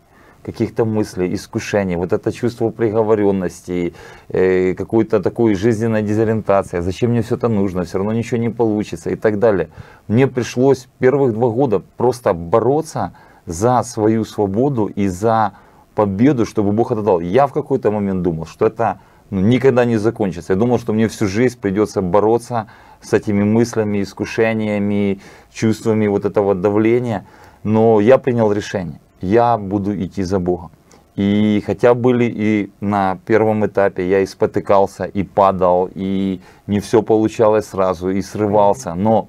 каких-то 0.45 0.85
мыслей, 0.85 1.35
искушений, 1.35 1.97
вот 1.97 2.13
это 2.13 2.31
чувство 2.31 2.71
приговоренности, 2.71 3.95
э, 4.29 4.75
какой-то 4.75 5.21
такой 5.21 5.55
жизненной 5.55 6.03
дезориентации, 6.03 6.81
зачем 6.81 7.11
мне 7.11 7.23
все 7.23 7.35
это 7.35 7.49
нужно, 7.49 7.83
все 7.83 7.99
равно 7.99 8.13
ничего 8.13 8.37
не 8.37 8.51
получится 8.51 9.11
и 9.11 9.17
так 9.17 9.41
далее. 9.41 9.71
Мне 10.07 10.29
пришлось 10.29 10.89
первых 11.01 11.33
два 11.33 11.49
года 11.49 11.83
просто 11.97 12.33
бороться 12.33 13.13
за 13.45 13.83
свою 13.83 14.25
свободу 14.25 14.87
и 14.87 15.09
за 15.09 15.53
победу, 15.97 16.47
чтобы 16.47 16.71
Бог 16.71 16.93
это 16.93 17.03
дал. 17.03 17.21
Я 17.21 17.47
в 17.47 17.53
какой-то 17.53 17.91
момент 17.91 18.23
думал, 18.23 18.47
что 18.47 18.67
это 18.67 19.01
ну, 19.31 19.41
никогда 19.41 19.85
не 19.85 19.97
закончится. 19.97 20.53
Я 20.53 20.59
думал, 20.59 20.79
что 20.79 20.93
мне 20.93 21.09
всю 21.09 21.27
жизнь 21.27 21.59
придется 21.59 22.03
бороться 22.03 22.69
с 23.01 23.13
этими 23.13 23.43
мыслями, 23.43 24.03
искушениями, 24.03 25.21
чувствами 25.51 26.07
вот 26.07 26.25
этого 26.25 26.55
давления. 26.55 27.27
Но 27.65 28.01
я 28.01 28.19
принял 28.19 28.53
решение. 28.53 29.01
Я 29.21 29.59
буду 29.59 29.93
идти 30.05 30.23
за 30.23 30.39
Богом. 30.39 30.71
И 31.17 31.63
хотя 31.67 31.95
были 31.95 32.25
и 32.25 32.71
на 32.81 33.19
первом 33.25 33.65
этапе 33.65 34.07
я 34.07 34.21
и 34.21 34.27
спотыкался, 34.27 35.05
и 35.05 35.23
падал, 35.23 35.89
и 35.95 36.41
не 36.67 36.81
все 36.81 37.03
получалось 37.03 37.69
сразу, 37.69 38.11
и 38.11 38.21
срывался, 38.21 38.95
но 38.95 39.29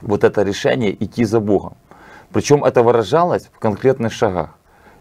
вот 0.00 0.22
это 0.22 0.44
решение 0.44 0.92
идти 1.04 1.24
за 1.24 1.40
Богом. 1.40 1.74
Причем 2.32 2.62
это 2.62 2.84
выражалось 2.84 3.50
в 3.52 3.58
конкретных 3.58 4.12
шагах. 4.12 4.54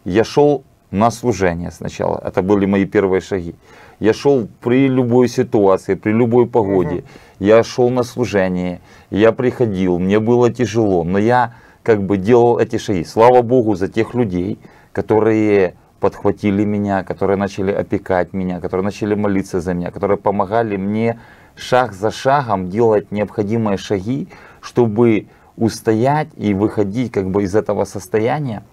Я 0.03 0.23
шел 0.23 0.63
на 0.91 1.11
служение 1.11 1.71
сначала, 1.71 2.21
это 2.25 2.41
были 2.41 2.65
мои 2.65 2.85
первые 2.85 3.21
шаги. 3.21 3.55
Я 3.99 4.13
шел 4.13 4.47
при 4.61 4.87
любой 4.87 5.27
ситуации, 5.27 5.95
при 5.95 6.11
любой 6.11 6.47
погоде. 6.47 7.03
Я 7.39 7.63
шел 7.63 7.89
на 7.89 8.03
служение, 8.03 8.79
я 9.09 9.31
приходил, 9.31 9.99
мне 9.99 10.19
было 10.19 10.51
тяжело, 10.51 11.03
но 11.03 11.19
я 11.19 11.53
как 11.83 12.01
бы 12.01 12.17
делал 12.17 12.59
эти 12.59 12.77
шаги. 12.77 13.03
Слава 13.03 13.41
Богу 13.41 13.75
за 13.75 13.87
тех 13.87 14.13
людей, 14.13 14.57
которые 14.91 15.75
подхватили 15.99 16.63
меня, 16.63 17.03
которые 17.03 17.37
начали 17.37 17.71
опекать 17.71 18.33
меня, 18.33 18.59
которые 18.59 18.83
начали 18.83 19.15
молиться 19.15 19.59
за 19.59 19.73
меня, 19.73 19.91
которые 19.91 20.17
помогали 20.17 20.77
мне 20.77 21.19
шаг 21.55 21.93
за 21.93 22.11
шагом 22.11 22.69
делать 22.69 23.11
необходимые 23.11 23.77
шаги, 23.77 24.29
чтобы 24.61 25.27
устоять 25.57 26.29
и 26.37 26.53
выходить 26.53 27.11
как 27.11 27.29
бы 27.29 27.43
из 27.43 27.53
этого 27.53 27.83
состояния. 27.83 28.63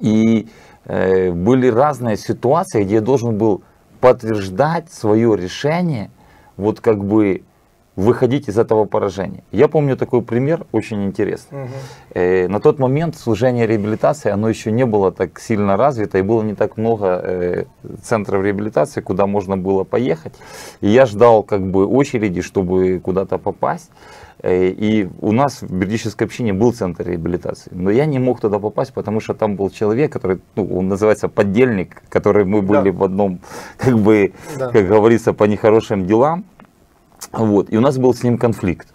И 0.00 0.48
э, 0.84 1.30
были 1.30 1.68
разные 1.68 2.16
ситуации, 2.16 2.84
где 2.84 2.96
я 2.96 3.00
должен 3.00 3.38
был 3.38 3.62
подтверждать 4.00 4.92
свое 4.92 5.36
решение, 5.36 6.10
вот 6.56 6.80
как 6.80 7.04
бы 7.04 7.42
выходить 7.94 8.48
из 8.48 8.58
этого 8.58 8.84
поражения. 8.84 9.44
Я 9.52 9.68
помню 9.68 9.96
такой 9.96 10.22
пример, 10.22 10.66
очень 10.72 11.04
интересный. 11.04 11.64
Мгм. 11.64 11.70
Э, 12.14 12.48
на 12.48 12.58
тот 12.58 12.78
момент 12.78 13.16
служение 13.16 13.66
реабилитации, 13.66 14.30
оно 14.30 14.48
еще 14.48 14.72
не 14.72 14.86
было 14.86 15.12
так 15.12 15.38
сильно 15.38 15.76
развито, 15.76 16.18
и 16.18 16.22
было 16.22 16.42
не 16.42 16.54
так 16.54 16.76
много 16.78 17.20
э, 17.22 17.64
центров 18.02 18.42
реабилитации, 18.42 19.02
куда 19.02 19.26
можно 19.26 19.56
было 19.56 19.84
поехать. 19.84 20.32
И 20.80 20.88
я 20.88 21.04
ждал 21.04 21.42
как 21.42 21.70
бы 21.70 21.86
очереди, 21.86 22.40
чтобы 22.40 22.98
куда-то 22.98 23.38
попасть. 23.38 23.90
Э, 24.42 24.68
И 24.70 25.08
у 25.20 25.32
нас 25.32 25.62
в 25.62 25.72
Бердической 25.72 26.24
общине 26.24 26.52
был 26.52 26.72
центр 26.72 27.06
реабилитации, 27.08 27.70
но 27.74 27.90
я 27.90 28.06
не 28.06 28.18
мог 28.18 28.40
туда 28.40 28.58
попасть, 28.58 28.92
потому 28.92 29.20
что 29.20 29.34
там 29.34 29.56
был 29.56 29.70
человек, 29.70 30.12
который, 30.12 30.38
ну, 30.56 30.78
он 30.78 30.88
называется 30.88 31.28
поддельник, 31.28 32.02
который 32.08 32.44
мы 32.44 32.60
были 32.60 32.90
Да. 32.90 32.98
в 32.98 33.04
одном, 33.04 33.38
как 33.78 33.98
бы, 33.98 34.32
Да. 34.58 34.70
как 34.70 34.88
говорится, 34.88 35.32
по 35.32 35.44
нехорошим 35.44 36.06
делам. 36.06 36.44
Вот. 37.32 37.72
И 37.72 37.76
у 37.76 37.80
нас 37.80 37.98
был 37.98 38.12
с 38.14 38.24
ним 38.24 38.36
конфликт. 38.36 38.88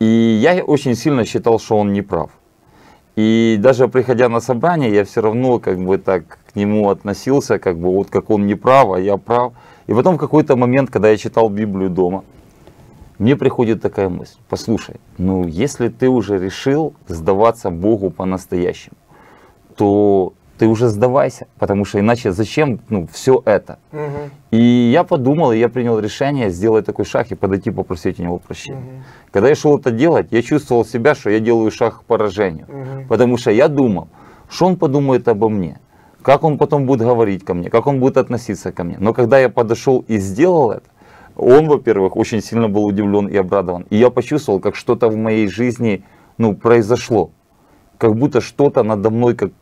И 0.00 0.04
я 0.40 0.62
очень 0.64 0.94
сильно 0.94 1.24
считал, 1.24 1.58
что 1.58 1.76
он 1.78 1.92
не 1.92 2.02
прав. 2.02 2.30
И 3.16 3.56
даже 3.60 3.88
приходя 3.88 4.28
на 4.28 4.40
собрание, 4.40 4.90
я 4.92 5.04
все 5.04 5.20
равно 5.20 5.58
как 5.58 5.78
бы 5.78 5.98
так 5.98 6.38
к 6.52 6.56
нему 6.56 6.90
относился, 6.90 7.58
как 7.58 7.76
бы 7.78 7.88
вот 7.90 8.10
как 8.10 8.30
он 8.30 8.46
не 8.46 8.54
прав, 8.56 8.92
а 8.92 9.00
я 9.00 9.16
прав. 9.16 9.52
И 9.88 9.94
потом 9.94 10.14
в 10.16 10.18
какой-то 10.18 10.56
момент, 10.56 10.90
когда 10.90 11.08
я 11.10 11.16
читал 11.16 11.48
Библию 11.48 11.90
дома, 11.90 12.22
мне 13.18 13.36
приходит 13.36 13.80
такая 13.80 14.08
мысль, 14.08 14.36
послушай, 14.48 14.96
ну 15.18 15.46
если 15.46 15.88
ты 15.88 16.08
уже 16.08 16.38
решил 16.38 16.94
сдаваться 17.06 17.70
Богу 17.70 18.10
по-настоящему, 18.10 18.96
то 19.76 20.32
ты 20.58 20.66
уже 20.66 20.88
сдавайся, 20.88 21.46
потому 21.58 21.84
что 21.84 21.98
иначе 21.98 22.32
зачем 22.32 22.80
ну, 22.88 23.08
все 23.12 23.42
это? 23.44 23.78
Мгм. 23.92 24.30
И 24.52 24.90
я 24.92 25.02
подумал, 25.02 25.52
и 25.52 25.58
я 25.58 25.68
принял 25.68 25.98
решение 25.98 26.50
сделать 26.50 26.86
такой 26.86 27.04
шаг 27.04 27.30
и 27.32 27.34
подойти 27.34 27.70
попросить 27.70 28.20
у 28.20 28.22
него 28.22 28.38
прощения. 28.38 28.78
Мгм. 28.78 29.04
Когда 29.32 29.48
я 29.48 29.54
шел 29.54 29.78
это 29.78 29.90
делать, 29.90 30.28
я 30.30 30.42
чувствовал 30.42 30.84
себя, 30.84 31.14
что 31.14 31.30
я 31.30 31.40
делаю 31.40 31.70
шаг 31.70 32.00
к 32.00 32.04
поражению. 32.04 32.66
Мгм. 32.68 33.08
Потому 33.08 33.36
что 33.36 33.50
я 33.50 33.68
думал, 33.68 34.08
что 34.48 34.66
он 34.66 34.76
подумает 34.76 35.26
обо 35.26 35.48
мне, 35.48 35.80
как 36.22 36.44
он 36.44 36.56
потом 36.56 36.86
будет 36.86 37.00
говорить 37.00 37.44
ко 37.44 37.54
мне, 37.54 37.68
как 37.68 37.86
он 37.86 37.98
будет 37.98 38.16
относиться 38.16 38.70
ко 38.70 38.84
мне. 38.84 38.96
Но 39.00 39.12
когда 39.12 39.38
я 39.40 39.48
подошел 39.48 40.04
и 40.06 40.18
сделал 40.18 40.70
это, 40.70 40.88
он, 41.36 41.68
во-первых, 41.68 42.16
очень 42.16 42.42
сильно 42.42 42.68
был 42.68 42.84
удивлен 42.84 43.26
и 43.28 43.36
обрадован. 43.36 43.86
И 43.90 43.96
я 43.96 44.10
почувствовал, 44.10 44.60
как 44.60 44.76
что-то 44.76 45.08
в 45.08 45.16
моей 45.16 45.48
жизни 45.48 46.04
ну, 46.38 46.54
произошло. 46.54 47.30
Как 47.98 48.16
будто 48.16 48.40
что-то 48.40 48.82
надо 48.82 49.10
мной 49.10 49.34
как 49.34 49.52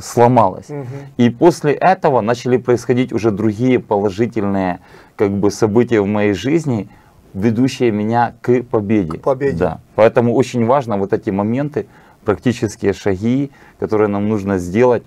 сломалось. 0.00 0.68
Мгм. 0.68 0.86
И 1.16 1.30
после 1.30 1.72
этого 1.72 2.20
начали 2.20 2.58
происходить 2.58 3.12
уже 3.12 3.30
другие 3.30 3.78
положительные 3.80 4.80
как 5.16 5.30
бы, 5.30 5.50
события 5.50 6.00
в 6.00 6.06
моей 6.06 6.34
жизни, 6.34 6.88
ведущие 7.34 7.90
меня 7.90 8.34
к 8.42 8.62
победе. 8.62 9.18
К 9.18 9.22
победе. 9.22 9.56
Да. 9.56 9.80
Поэтому 9.94 10.34
очень 10.34 10.66
важно 10.66 10.96
вот 10.98 11.12
эти 11.12 11.30
моменты, 11.30 11.86
практические 12.24 12.92
шаги, 12.92 13.50
которые 13.78 14.08
нам 14.08 14.28
нужно 14.28 14.58
сделать, 14.58 15.02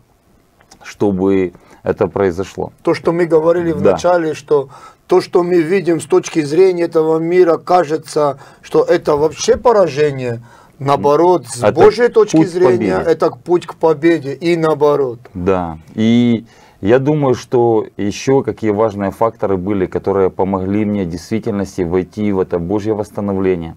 чтобы 0.84 1.54
это 1.84 2.08
произошло. 2.08 2.72
То, 2.82 2.94
что 2.94 3.12
мы 3.12 3.26
говорили 3.26 3.72
в 3.72 3.82
Да. 3.82 3.92
начале, 3.92 4.34
что 4.34 4.70
то, 5.12 5.20
что 5.20 5.44
мы 5.44 5.56
видим 5.62 6.00
с 6.00 6.06
точки 6.06 6.40
зрения 6.40 6.84
этого 6.84 7.20
мира, 7.20 7.58
кажется, 7.58 8.40
что 8.62 8.82
это 8.82 9.18
вообще 9.18 9.58
поражение. 9.58 10.42
Наоборот, 10.80 11.48
с 11.48 11.62
Это 11.62 11.74
Божьей 11.74 12.08
точки 12.08 12.46
зрения, 12.46 12.98
это 13.06 13.30
путь 13.30 13.68
к 13.68 13.76
победе. 13.76 14.34
И 14.36 14.56
наоборот. 14.56 15.20
Да. 15.34 15.80
И 15.96 16.46
я 16.80 17.00
думаю, 17.00 17.36
что 17.36 17.88
еще 17.98 18.42
какие 18.42 18.72
важные 18.72 19.12
факторы 19.12 19.58
были, 19.58 19.86
которые 19.86 20.30
помогли 20.30 20.86
мне 20.86 21.04
в 21.04 21.10
действительности 21.10 21.82
войти 21.82 22.32
в 22.32 22.40
это 22.40 22.58
Божье 22.58 22.94
восстановление. 22.94 23.76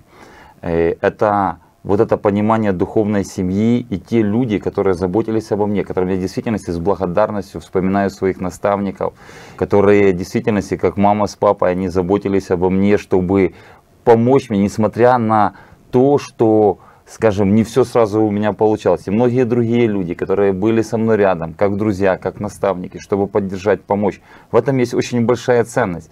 Э, 0.62 0.94
Это 1.00 1.58
вот 1.84 2.00
это 2.00 2.16
понимание 2.16 2.72
духовной 2.72 3.24
семьи 3.24 3.86
и 3.90 3.98
те 3.98 4.22
люди, 4.22 4.58
которые 4.58 4.94
заботились 4.94 5.52
обо 5.52 5.66
мне, 5.66 5.84
которые 5.84 6.16
в 6.16 6.20
действительности 6.20 6.70
с 6.70 6.78
благодарностью 6.78 7.60
вспоминаю 7.60 8.10
своих 8.10 8.40
наставников, 8.40 9.12
которые 9.56 10.14
в 10.14 10.16
действительности, 10.16 10.78
как 10.78 10.96
мама 10.96 11.26
с 11.26 11.36
папой, 11.36 11.72
они 11.72 11.88
заботились 11.88 12.50
обо 12.50 12.70
мне, 12.70 12.96
чтобы 12.96 13.54
помочь 14.02 14.48
мне, 14.48 14.60
несмотря 14.60 15.18
на 15.18 15.56
то, 15.90 16.16
что, 16.16 16.78
скажем, 17.06 17.54
не 17.54 17.64
все 17.64 17.84
сразу 17.84 18.22
у 18.22 18.30
меня 18.30 18.54
получалось. 18.54 19.02
И 19.06 19.10
многие 19.10 19.44
другие 19.44 19.86
люди, 19.86 20.14
которые 20.14 20.54
были 20.54 20.80
со 20.80 20.96
мной 20.96 21.18
рядом, 21.18 21.52
как 21.52 21.76
друзья, 21.76 22.16
как 22.16 22.40
наставники, 22.40 22.98
чтобы 22.98 23.26
поддержать, 23.26 23.82
помочь. 23.82 24.22
В 24.50 24.56
этом 24.56 24.78
есть 24.78 24.94
очень 24.94 25.26
большая 25.26 25.64
ценность. 25.64 26.10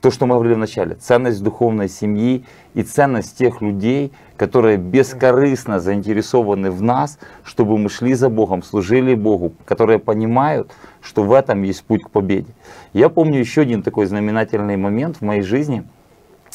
То, 0.00 0.12
что 0.12 0.26
мы 0.26 0.34
говорили 0.36 0.54
в 0.54 0.58
начале, 0.58 0.94
ценность 0.94 1.42
духовной 1.42 1.88
семьи 1.88 2.44
и 2.74 2.82
ценность 2.84 3.36
тех 3.36 3.60
людей, 3.60 4.12
которые 4.36 4.76
бескорыстно 4.76 5.80
заинтересованы 5.80 6.70
в 6.70 6.80
нас, 6.82 7.18
чтобы 7.42 7.76
мы 7.78 7.88
шли 7.88 8.14
за 8.14 8.28
Богом, 8.28 8.62
служили 8.62 9.14
Богу, 9.16 9.52
которые 9.64 9.98
понимают, 9.98 10.70
что 11.00 11.24
в 11.24 11.32
этом 11.32 11.64
есть 11.64 11.82
путь 11.84 12.04
к 12.04 12.10
победе. 12.10 12.52
Я 12.92 13.08
помню 13.08 13.40
еще 13.40 13.62
один 13.62 13.82
такой 13.82 14.06
знаменательный 14.06 14.76
момент 14.76 15.16
в 15.16 15.22
моей 15.22 15.42
жизни. 15.42 15.84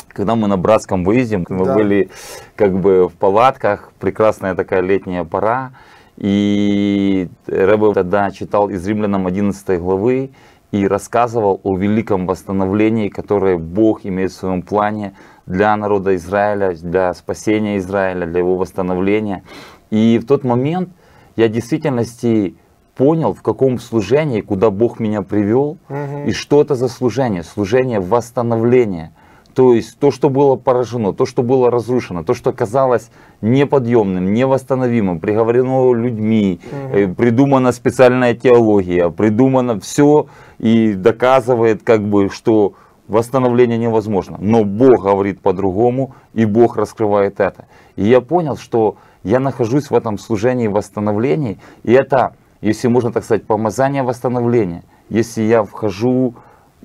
когда 0.10 0.36
мы 0.36 0.48
на 0.48 0.58
братском 0.58 1.04
выезде, 1.04 1.38
мы 1.50 1.66
Да. 1.66 1.74
были 1.74 2.10
как 2.56 2.74
бы 2.80 3.10
в 3.10 3.14
палатках, 3.14 3.92
прекрасная 4.00 4.54
такая 4.54 4.82
летняя 4.82 5.24
пора, 5.24 5.72
и 6.18 7.28
Рэбе 7.48 7.94
тогда 7.94 8.30
читал 8.32 8.70
из 8.70 8.86
Римлянам 8.88 9.26
11 9.26 9.80
главы 9.80 10.30
и 10.74 10.88
рассказывал 10.88 11.62
о 11.64 11.78
великом 11.78 12.26
восстановлении, 12.26 13.08
которое 13.08 13.60
Бог 13.60 14.08
имеет 14.08 14.32
в 14.32 14.36
своем 14.36 14.64
плане 14.64 15.14
для 15.46 15.78
народа 15.78 16.16
Израиля, 16.16 16.74
для 16.74 17.14
спасения 17.14 17.78
Израиля, 17.78 18.26
для 18.26 18.40
его 18.40 18.56
восстановления. 18.56 19.44
И 19.92 20.18
в 20.18 20.26
тот 20.26 20.44
момент 20.44 20.90
я 21.36 21.48
в 21.48 21.52
действительности 21.52 22.56
понял, 22.96 23.36
в 23.36 23.44
каком 23.44 23.78
служении, 23.78 24.42
куда 24.42 24.72
Бог 24.72 25.00
меня 25.00 25.22
привел, 25.22 25.78
Мгм. 25.90 26.26
и 26.26 26.32
что 26.32 26.62
это 26.64 26.74
за 26.74 26.88
служение? 26.88 27.44
Служение 27.44 28.00
восстановления. 28.00 29.12
То 29.54 29.74
есть 29.74 30.00
то, 30.00 30.10
что 30.12 30.30
было 30.30 30.56
поражено, 30.56 31.14
то, 31.14 31.26
что 31.26 31.44
было 31.44 31.70
разрушено, 31.70 32.24
то, 32.24 32.34
что 32.34 32.52
казалось 32.54 33.10
неподъемным, 33.42 34.34
невосстановимым, 34.34 35.20
приговорено 35.20 35.94
людьми, 35.94 36.60
э, 36.92 37.08
придумана 37.08 37.72
специальная 37.72 38.34
теология, 38.34 39.10
придумано 39.10 39.80
все 39.80 40.28
и 40.58 40.94
доказывает, 40.94 41.84
как 41.84 42.02
бы, 42.02 42.30
что 42.30 42.74
восстановление 43.08 43.78
невозможно. 43.78 44.38
Но 44.40 44.64
Бог 44.64 45.04
говорит 45.04 45.40
по-другому, 45.42 46.16
и 46.34 46.46
Бог 46.46 46.78
раскрывает 46.78 47.40
это. 47.40 47.66
И 47.96 48.06
я 48.06 48.22
понял, 48.22 48.58
что 48.58 48.96
я 49.24 49.40
нахожусь 49.40 49.92
в 49.92 49.96
этом 49.96 50.18
служении 50.18 50.68
восстановления, 50.68 51.58
и 51.84 51.92
это, 51.92 52.36
если 52.62 52.88
можно 52.88 53.12
так 53.12 53.24
сказать, 53.24 53.46
помазание 53.46 54.04
восстановления. 54.04 54.84
Если 55.10 55.44
я 55.44 55.64
вхожу 55.64 56.34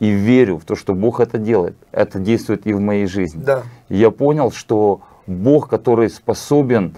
и 0.00 0.11
верю 0.11 0.59
в 0.59 0.64
то, 0.64 0.76
что 0.76 0.95
Бог 0.95 1.21
это 1.21 1.38
делает, 1.38 1.76
это 1.93 2.19
действует 2.19 2.67
и 2.67 2.73
в 2.73 2.81
моей 2.81 3.07
жизни. 3.07 3.43
Да. 3.43 3.62
И 3.88 3.97
я 3.97 4.11
понял, 4.11 4.50
что 4.50 5.00
Бог, 5.26 5.69
который 5.69 6.09
способен 6.09 6.95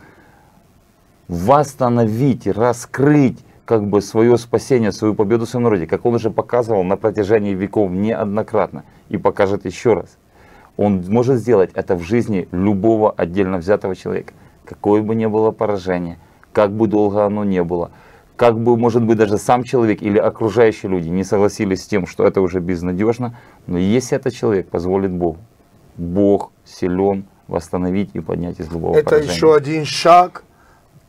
восстановить, 1.28 2.46
раскрыть 2.46 3.38
как 3.64 3.86
бы 3.86 4.02
свое 4.02 4.36
спасение, 4.36 4.92
свою 4.92 5.14
победу 5.14 5.46
в 5.46 5.48
своем 5.48 5.64
народе, 5.64 5.86
как 5.86 6.04
он 6.04 6.14
уже 6.14 6.30
показывал 6.30 6.82
на 6.82 6.96
протяжении 6.96 7.54
веков 7.54 7.90
неоднократно 7.90 8.84
и 9.08 9.16
покажет 9.16 9.64
еще 9.64 9.94
раз. 9.94 10.18
Он 10.76 11.04
может 11.06 11.38
сделать 11.38 11.70
это 11.74 11.94
в 11.94 12.02
жизни 12.02 12.48
любого 12.52 13.12
отдельно 13.12 13.58
взятого 13.58 13.94
человека. 13.94 14.34
Какое 14.64 15.02
бы 15.02 15.14
ни 15.14 15.26
было 15.26 15.52
поражение, 15.52 16.18
как 16.52 16.72
бы 16.72 16.88
долго 16.88 17.24
оно 17.24 17.44
не 17.44 17.62
было, 17.62 17.92
как 18.40 18.58
бы, 18.58 18.78
может 18.78 19.02
быть, 19.02 19.18
даже 19.18 19.36
сам 19.36 19.64
человек 19.64 20.00
или 20.00 20.16
окружающие 20.16 20.90
люди 20.90 21.08
не 21.08 21.24
согласились 21.24 21.84
с 21.84 21.86
тем, 21.86 22.06
что 22.06 22.26
это 22.26 22.40
уже 22.40 22.60
безнадежно, 22.60 23.36
но 23.66 23.76
если 23.76 24.16
этот 24.16 24.32
человек 24.32 24.70
позволит 24.70 25.12
Богу, 25.12 25.36
Бог 25.98 26.50
силен 26.64 27.26
восстановить 27.48 28.12
и 28.14 28.20
поднять 28.20 28.58
из 28.58 28.72
любого 28.72 28.96
Это 28.96 29.10
поражения. 29.10 29.34
еще 29.34 29.54
один 29.54 29.84
шаг 29.84 30.44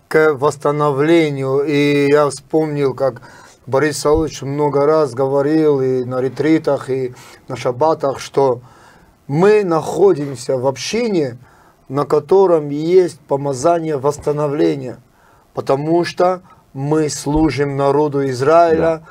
к 0.10 0.34
восстановлению. 0.34 1.64
И 1.66 2.08
я 2.12 2.30
вспомнил, 2.30 2.94
как 2.94 3.22
Борис 3.66 4.00
Саулович 4.00 4.42
много 4.42 4.86
раз 4.86 5.14
говорил 5.14 5.80
и 5.80 6.04
на 6.04 6.20
ретритах, 6.20 6.90
и 6.90 7.14
на 7.48 7.56
шаббатах, 7.56 8.20
что 8.20 8.60
мы 9.28 9.64
находимся 9.64 10.58
в 10.58 10.68
общине, 10.68 11.38
на 11.88 12.04
котором 12.04 12.68
есть 12.68 13.22
помазание 13.22 13.96
восстановления. 13.96 14.98
Потому 15.54 16.04
что 16.04 16.42
мы 16.74 17.10
служим 17.10 17.78
народу 17.78 18.28
Израиля, 18.30 19.04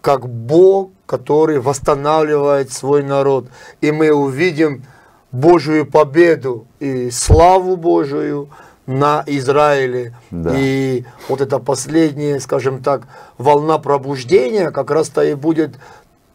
как 0.00 0.28
Бог, 0.28 0.90
который 1.06 1.58
восстанавливает 1.58 2.72
свой 2.72 3.02
народ. 3.02 3.46
И 3.80 3.90
мы 3.90 4.12
увидим 4.12 4.84
Божию 5.32 5.86
победу 5.86 6.66
и 6.80 7.10
славу 7.10 7.76
Божию 7.76 8.48
на 8.86 9.22
Израиле. 9.26 10.14
Да. 10.30 10.52
И 10.56 11.04
вот 11.28 11.40
эта 11.40 11.58
последняя, 11.58 12.40
скажем 12.40 12.82
так, 12.82 13.02
волна 13.36 13.78
пробуждения 13.78 14.70
как 14.70 14.90
раз-то 14.90 15.22
и 15.22 15.34
будет 15.34 15.78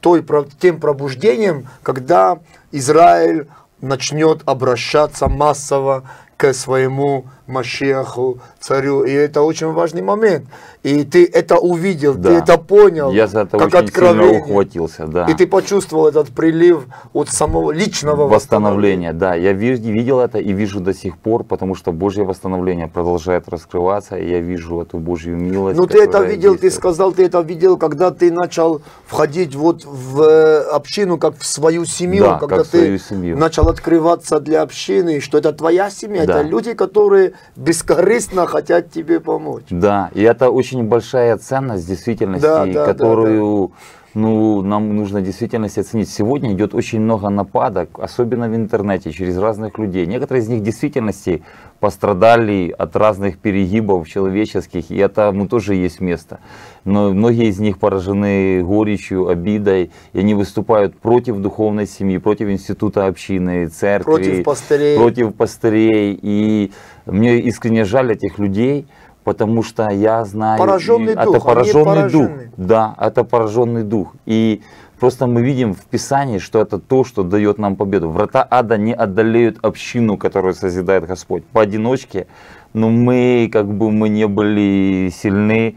той, 0.02 0.24
тем 0.60 0.80
пробуждением, 0.80 1.68
когда 1.82 2.40
Израиль 2.72 3.48
начнет 3.82 4.42
обращаться 4.46 5.28
массово 5.28 6.04
к 6.38 6.54
своему 6.54 7.26
Машеху, 7.48 8.40
царю. 8.60 9.04
И 9.04 9.12
это 9.12 9.42
очень 9.42 9.68
важный 9.72 10.02
момент. 10.02 10.46
И 10.84 11.04
ты 11.04 11.26
это 11.26 11.58
увидел, 11.58 12.14
ты 12.14 12.20
Да. 12.20 12.32
это 12.40 12.58
понял, 12.58 13.12
Я 13.12 13.28
за 13.28 13.42
это 13.42 13.58
как 13.58 13.68
очень 13.68 13.88
сильно 13.88 14.10
откровение. 14.10 14.42
ухватился, 14.42 15.08
да. 15.08 15.26
И 15.28 15.34
ты 15.34 15.48
почувствовал 15.48 16.08
этот 16.08 16.30
прилив 16.30 16.86
от 17.14 17.30
самого 17.30 17.72
личного 17.72 18.28
Восстановление, 18.28 19.14
да. 19.14 19.36
Я 19.36 19.54
ви- 19.54 19.76
видел 19.76 20.20
это 20.20 20.40
и 20.40 20.52
вижу 20.54 20.80
до 20.80 20.94
сих 20.94 21.18
пор, 21.18 21.44
потому 21.44 21.76
что 21.76 21.92
Божье 21.92 22.24
восстановление 22.24 22.88
продолжает 22.88 23.48
раскрываться, 23.50 24.18
и 24.18 24.30
я 24.30 24.40
вижу 24.40 24.82
эту 24.82 24.98
Божью 24.98 25.38
милость. 25.38 25.78
Ну 25.78 25.86
ты 25.88 26.02
это 26.04 26.22
видел, 26.24 26.56
ты 26.56 26.62
действует. 26.62 26.74
сказал, 26.74 27.12
ты 27.14 27.26
это 27.26 27.40
видел, 27.42 27.78
когда 27.78 28.12
ты 28.12 28.32
начал 28.32 28.82
входить 29.06 29.56
вот 29.56 29.86
в 29.86 30.22
э, 30.22 30.60
общину, 30.76 31.18
как 31.18 31.38
в 31.38 31.46
свою 31.46 31.86
семью, 31.86 32.24
Да, 32.24 32.38
когда 32.40 32.64
ты 32.64 32.98
семью. 33.00 33.38
начал 33.38 33.68
открываться 33.70 34.40
для 34.40 34.62
общины, 34.62 35.20
что 35.22 35.38
это 35.38 35.54
твоя 35.54 35.90
семья, 35.90 36.26
Да. 36.26 36.40
это 36.40 36.50
люди, 36.50 36.74
которые 36.74 37.33
бескорыстно 37.56 38.46
хотят 38.48 38.92
тебе 38.92 39.20
помочь. 39.20 39.66
Да, 39.70 40.10
и 40.14 40.22
это 40.22 40.50
очень 40.50 40.84
большая 40.84 41.38
ценность 41.38 41.88
действительности, 41.88 42.44
Да, 42.44 42.66
да, 42.66 42.86
которую 42.86 43.72
ну, 44.16 44.62
нам 44.62 44.96
нужно 44.96 45.20
в 45.20 45.24
действительности 45.24 45.80
оценить. 45.80 46.10
Сегодня 46.10 46.54
идет 46.54 46.76
очень 46.76 47.02
много 47.02 47.30
нападок, 47.30 47.90
особенно 47.98 48.48
в 48.48 48.56
интернете, 48.56 49.12
через 49.12 49.38
разных 49.38 49.80
людей. 49.80 50.06
Некоторые 50.06 50.44
из 50.44 50.50
них 50.50 50.62
в 50.62 50.64
действительности 50.64 51.44
пострадали 51.80 52.74
от 52.78 52.96
разных 52.96 53.40
перегибов 53.40 54.08
человеческих, 54.08 54.92
и 54.92 54.98
этому 54.98 55.48
тоже 55.48 55.76
есть 55.76 56.00
место. 56.00 56.40
Но 56.86 57.12
многие 57.12 57.48
из 57.48 57.60
них 57.60 57.80
поражены 57.80 58.64
горечью, 58.64 59.28
обидой, 59.28 59.92
и 60.14 60.20
они 60.20 60.34
выступают 60.34 60.96
против 60.98 61.38
духовной 61.38 61.88
семьи, 61.88 62.18
против 62.20 62.50
института 62.50 63.08
общины, 63.08 63.68
церкви, 63.68 64.12
Против 64.12 64.44
пастырей. 64.44 64.98
против 64.98 65.34
пастырей. 65.34 66.20
И 66.22 66.72
мне 67.06 67.40
искренне 67.40 67.84
жаль 67.84 68.12
этих 68.12 68.40
людей, 68.40 68.88
потому 69.24 69.64
что 69.64 69.90
я 69.90 70.24
знаю... 70.26 70.60
Пораженный 70.60 71.14
это 71.14 71.26
дух, 71.26 71.36
они 71.36 71.44
пораженный 71.46 72.10
дух. 72.10 72.30
Да, 72.58 72.96
это 73.00 73.24
пораженный 73.24 73.84
дух. 73.84 74.16
И 74.26 74.62
просто 75.00 75.28
мы 75.28 75.42
видим 75.42 75.74
в 75.74 75.84
Писании, 75.86 76.38
что 76.40 76.60
это 76.60 76.80
то, 76.80 77.04
что 77.04 77.24
дает 77.24 77.58
нам 77.58 77.76
победу. 77.76 78.10
Врата 78.10 78.46
ада 78.50 78.78
не 78.78 78.94
одолеют 78.94 79.60
общину, 79.64 80.18
которую 80.18 80.54
созидает 80.54 81.06
Господь. 81.06 81.44
Поодиночке, 81.46 82.28
но 82.74 82.90
мы 82.90 83.50
как 83.52 83.68
бы 83.68 83.92
мы 83.92 84.10
не 84.10 84.28
были 84.28 85.10
сильны. 85.10 85.76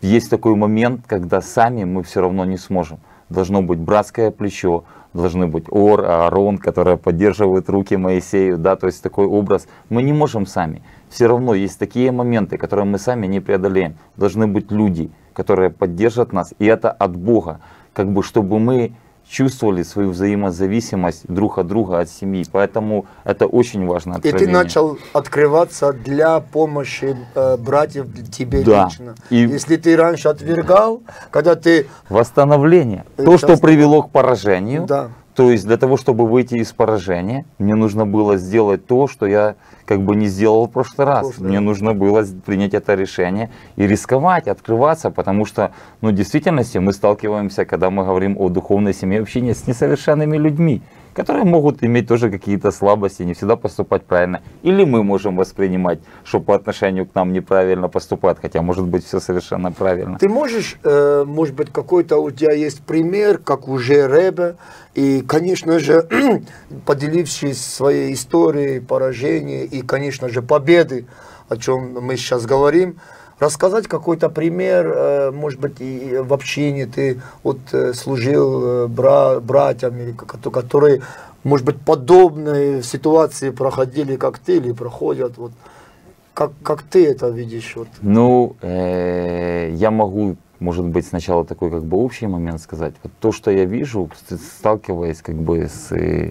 Есть 0.00 0.30
такой 0.30 0.54
момент, 0.54 1.02
когда 1.06 1.40
сами 1.40 1.84
мы 1.84 2.02
все 2.02 2.20
равно 2.20 2.44
не 2.44 2.58
сможем. 2.58 2.98
Должно 3.28 3.62
быть 3.62 3.78
братское 3.78 4.30
плечо, 4.30 4.84
должны 5.14 5.46
быть 5.46 5.64
Ор, 5.70 6.04
Аарон, 6.04 6.58
которые 6.58 6.96
поддерживают 6.96 7.68
руки 7.70 7.96
Моисею, 7.96 8.58
да, 8.58 8.76
то 8.76 8.86
есть 8.86 9.02
такой 9.02 9.26
образ. 9.26 9.66
Мы 9.88 10.02
не 10.02 10.12
можем 10.12 10.46
сами. 10.46 10.82
Все 11.08 11.26
равно 11.26 11.54
есть 11.54 11.78
такие 11.78 12.10
моменты, 12.12 12.58
которые 12.58 12.86
мы 12.86 12.98
сами 12.98 13.26
не 13.26 13.40
преодолеем. 13.40 13.96
Должны 14.16 14.46
быть 14.46 14.70
люди, 14.70 15.10
которые 15.32 15.70
поддержат 15.70 16.32
нас, 16.32 16.52
и 16.58 16.66
это 16.66 16.90
от 16.90 17.16
Бога, 17.16 17.60
как 17.92 18.12
бы 18.12 18.22
чтобы 18.22 18.58
мы 18.58 18.92
чувствовали 19.28 19.82
свою 19.84 20.10
взаимозависимость 20.10 21.24
друг 21.28 21.58
от 21.58 21.66
друга, 21.66 22.00
от 22.00 22.10
семьи. 22.10 22.44
Поэтому 22.52 23.06
это 23.24 23.46
очень 23.46 23.86
важно. 23.86 24.20
И 24.22 24.32
ты 24.32 24.48
начал 24.48 24.98
открываться 25.12 25.92
для 25.92 26.40
помощи 26.40 27.16
э, 27.34 27.56
братьев 27.56 28.06
тебе 28.30 28.62
Да. 28.62 28.84
лично. 28.86 29.14
И- 29.30 29.36
Если 29.36 29.76
ты 29.76 29.96
раньше 29.96 30.28
отвергал, 30.28 31.02
когда 31.30 31.54
ты 31.54 31.86
Восстановление. 32.08 33.04
То, 33.16 33.38
что 33.38 33.56
привело 33.56 34.02
к 34.02 34.10
поражению. 34.10 34.86
Да. 34.86 35.08
То 35.34 35.50
есть 35.50 35.66
для 35.66 35.76
того, 35.76 35.96
чтобы 35.96 36.26
выйти 36.26 36.54
из 36.54 36.72
поражения, 36.72 37.44
мне 37.58 37.74
нужно 37.74 38.06
было 38.06 38.36
сделать 38.36 38.86
то, 38.86 39.08
что 39.08 39.26
я 39.26 39.56
как 39.84 40.00
бы 40.02 40.14
не 40.14 40.28
сделал 40.28 40.66
в 40.66 40.70
прошлый 40.70 41.06
раз. 41.06 41.26
прошлый 41.26 41.48
мне 41.50 41.60
нужно 41.60 41.92
было 41.92 42.24
принять 42.46 42.72
это 42.74 42.94
решение 42.94 43.50
и 43.74 43.86
рисковать, 43.86 44.46
открываться, 44.46 45.10
потому 45.10 45.44
что, 45.44 45.72
ну, 46.00 46.10
в 46.10 46.12
действительности 46.12 46.78
мы 46.78 46.92
сталкиваемся, 46.92 47.64
когда 47.64 47.90
мы 47.90 48.04
говорим 48.04 48.36
о 48.38 48.48
духовной 48.48 48.94
семье 48.94 49.20
общения 49.20 49.54
с 49.54 49.66
несовершенными 49.66 50.36
людьми, 50.36 50.82
которые 51.14 51.44
могут 51.44 51.82
иметь 51.82 52.08
тоже 52.08 52.30
какие-то 52.30 52.70
слабости, 52.70 53.22
не 53.22 53.34
всегда 53.34 53.56
поступать 53.56 54.04
правильно. 54.04 54.42
Или 54.62 54.84
мы 54.84 55.02
можем 55.02 55.36
воспринимать, 55.36 56.00
что 56.24 56.40
по 56.40 56.54
отношению 56.54 57.06
к 57.06 57.14
нам 57.14 57.32
неправильно 57.32 57.88
поступают, 57.88 58.38
хотя 58.42 58.62
может 58.62 58.84
быть 58.84 59.04
все 59.04 59.20
совершенно 59.20 59.72
правильно. 59.72 60.18
Ты 60.18 60.28
можешь, 60.28 60.78
э, 60.84 61.24
может 61.26 61.54
быть, 61.54 61.72
какой-то 61.72 62.18
у 62.18 62.30
тебя 62.30 62.52
есть 62.52 62.82
пример, 62.82 63.38
как 63.38 63.68
уже 63.68 64.08
Ребе, 64.08 64.56
и, 64.94 65.22
конечно 65.22 65.78
же, 65.78 66.08
поделившись 66.86 67.64
своей 67.64 68.12
историей 68.12 68.80
поражения 68.80 69.64
и, 69.64 69.82
конечно 69.82 70.28
же, 70.28 70.42
победы, 70.42 71.06
о 71.48 71.56
чем 71.56 71.94
мы 72.00 72.16
сейчас 72.16 72.46
говорим, 72.46 72.98
рассказать 73.44 73.86
какой-то 73.86 74.28
пример, 74.28 74.86
э, 74.86 75.30
может 75.30 75.60
быть, 75.60 75.80
и 75.80 76.18
в 76.18 76.32
общине 76.32 76.86
ты 76.86 77.20
вот 77.42 77.58
э, 77.72 77.92
служил 77.92 78.64
э, 78.64 78.86
бра- 78.86 79.40
братьям, 79.40 79.96
или 79.98 80.12
ко- 80.12 80.50
которые 80.50 81.00
может 81.44 81.66
быть, 81.66 81.76
подобные 81.76 82.82
ситуации 82.82 83.50
проходили, 83.50 84.16
как 84.16 84.38
ты, 84.38 84.56
или 84.56 84.72
проходят? 84.72 85.36
Вот, 85.36 85.52
как, 86.32 86.52
как 86.62 86.82
ты 86.82 87.06
это 87.06 87.28
видишь? 87.28 87.76
Вот? 87.76 87.88
Ну, 88.00 88.56
э, 88.62 89.70
я 89.74 89.90
могу, 89.90 90.36
может 90.58 90.86
быть, 90.86 91.06
сначала 91.06 91.44
такой 91.44 91.70
как 91.70 91.84
бы 91.84 91.98
общий 91.98 92.26
момент 92.26 92.60
сказать. 92.60 92.94
Вот 93.02 93.12
то, 93.20 93.30
что 93.32 93.50
я 93.50 93.66
вижу, 93.66 94.08
сталкиваясь 94.58 95.20
как 95.20 95.34
бы 95.34 95.68
с 95.68 95.92
э, 95.92 96.30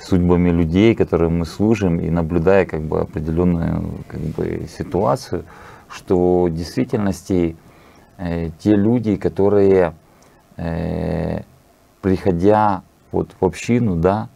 судьбами 0.00 0.50
людей, 0.50 0.94
которым 0.94 1.40
мы 1.40 1.46
служим, 1.46 2.00
и 2.00 2.10
наблюдая 2.10 2.64
как 2.64 2.82
бы 2.82 3.00
определенную 3.00 3.82
как 4.08 4.20
бы 4.20 4.68
ситуацию, 4.78 5.42
что 5.92 6.44
в 6.44 6.50
действительности 6.54 7.56
э, 8.16 8.50
те 8.58 8.74
люди, 8.74 9.16
которые 9.16 9.94
э, 10.56 11.42
приходя 12.00 12.82
вот 13.12 13.30
в 13.38 13.44
общину, 13.44 13.96
да, 13.96 14.28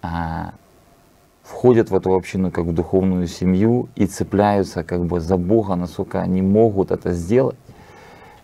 а, 0.00 0.54
входят 1.42 1.90
в 1.90 1.94
эту 1.94 2.14
общину 2.14 2.50
как 2.50 2.64
в 2.64 2.72
духовную 2.72 3.26
семью 3.26 3.88
и 3.94 4.06
цепляются 4.06 4.82
как 4.82 5.04
бы 5.04 5.20
за 5.20 5.36
Бога, 5.36 5.74
насколько 5.74 6.20
они 6.20 6.40
могут 6.40 6.90
это 6.90 7.12
сделать, 7.12 7.58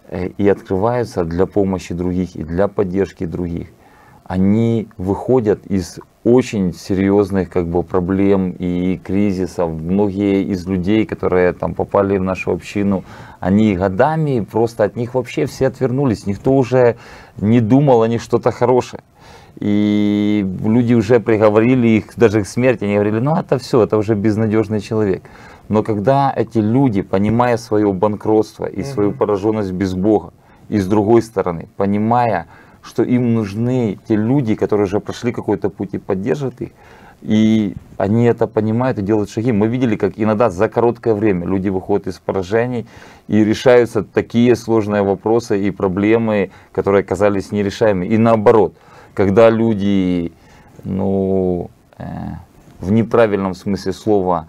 э, 0.08 0.28
и 0.28 0.48
открываются 0.48 1.24
для 1.24 1.46
помощи 1.46 1.94
других 1.94 2.36
и 2.36 2.44
для 2.44 2.68
поддержки 2.68 3.24
других. 3.24 3.68
Они 4.24 4.88
выходят 4.98 5.66
из 5.66 5.98
очень 6.24 6.72
серьезных 6.72 7.50
как 7.50 7.66
бы 7.66 7.82
проблем 7.82 8.54
и 8.58 9.00
кризисов. 9.02 9.70
Многие 9.72 10.44
из 10.44 10.66
людей, 10.66 11.04
которые 11.04 11.52
там 11.52 11.74
попали 11.74 12.16
в 12.16 12.22
нашу 12.22 12.52
общину, 12.52 13.04
они 13.40 13.74
годами 13.74 14.40
просто 14.40 14.84
от 14.84 14.96
них 14.96 15.14
вообще 15.14 15.46
все 15.46 15.66
отвернулись. 15.66 16.26
Никто 16.26 16.52
уже 16.52 16.96
не 17.40 17.60
думал 17.60 18.02
о 18.02 18.08
них 18.08 18.22
что-то 18.22 18.52
хорошее. 18.52 19.02
И 19.58 20.46
люди 20.64 20.94
уже 20.94 21.20
приговорили 21.20 21.88
их 21.88 22.04
даже 22.16 22.42
к 22.42 22.46
смерти, 22.46 22.84
они 22.84 22.94
говорили, 22.94 23.18
ну 23.18 23.36
это 23.36 23.58
все, 23.58 23.82
это 23.82 23.96
уже 23.96 24.14
безнадежный 24.14 24.80
человек. 24.80 25.22
Но 25.68 25.82
когда 25.82 26.32
эти 26.34 26.58
люди, 26.58 27.02
понимая 27.02 27.56
свое 27.56 27.92
банкротство 27.92 28.66
и 28.66 28.82
свою 28.82 29.12
пораженность 29.12 29.72
без 29.72 29.94
Бога, 29.94 30.32
и 30.68 30.78
с 30.78 30.86
другой 30.86 31.22
стороны, 31.22 31.68
понимая, 31.76 32.46
что 32.82 33.02
им 33.02 33.34
нужны 33.34 33.98
те 34.08 34.16
люди, 34.16 34.54
которые 34.54 34.86
уже 34.86 35.00
прошли 35.00 35.32
какой-то 35.32 35.70
путь 35.70 35.90
и 35.94 35.98
поддержат 35.98 36.60
их, 36.60 36.70
и 37.22 37.74
они 37.98 38.24
это 38.24 38.48
понимают 38.48 38.98
и 38.98 39.02
делают 39.02 39.30
шаги. 39.30 39.52
Мы 39.52 39.68
видели, 39.68 39.96
как 39.96 40.14
иногда 40.16 40.50
за 40.50 40.68
короткое 40.68 41.14
время 41.14 41.46
люди 41.46 41.68
выходят 41.68 42.08
из 42.08 42.18
поражений 42.18 42.86
и 43.28 43.44
решаются 43.44 44.02
такие 44.02 44.56
сложные 44.56 45.02
вопросы 45.02 45.62
и 45.62 45.70
проблемы, 45.70 46.50
которые 46.72 47.04
казались 47.04 47.52
нерешаемыми. 47.52 48.06
И 48.06 48.18
наоборот, 48.18 48.74
когда 49.14 49.50
люди 49.50 50.32
ну, 50.82 51.70
э, 51.98 52.04
в 52.80 52.90
неправильном 52.90 53.54
смысле 53.54 53.92
слова 53.92 54.48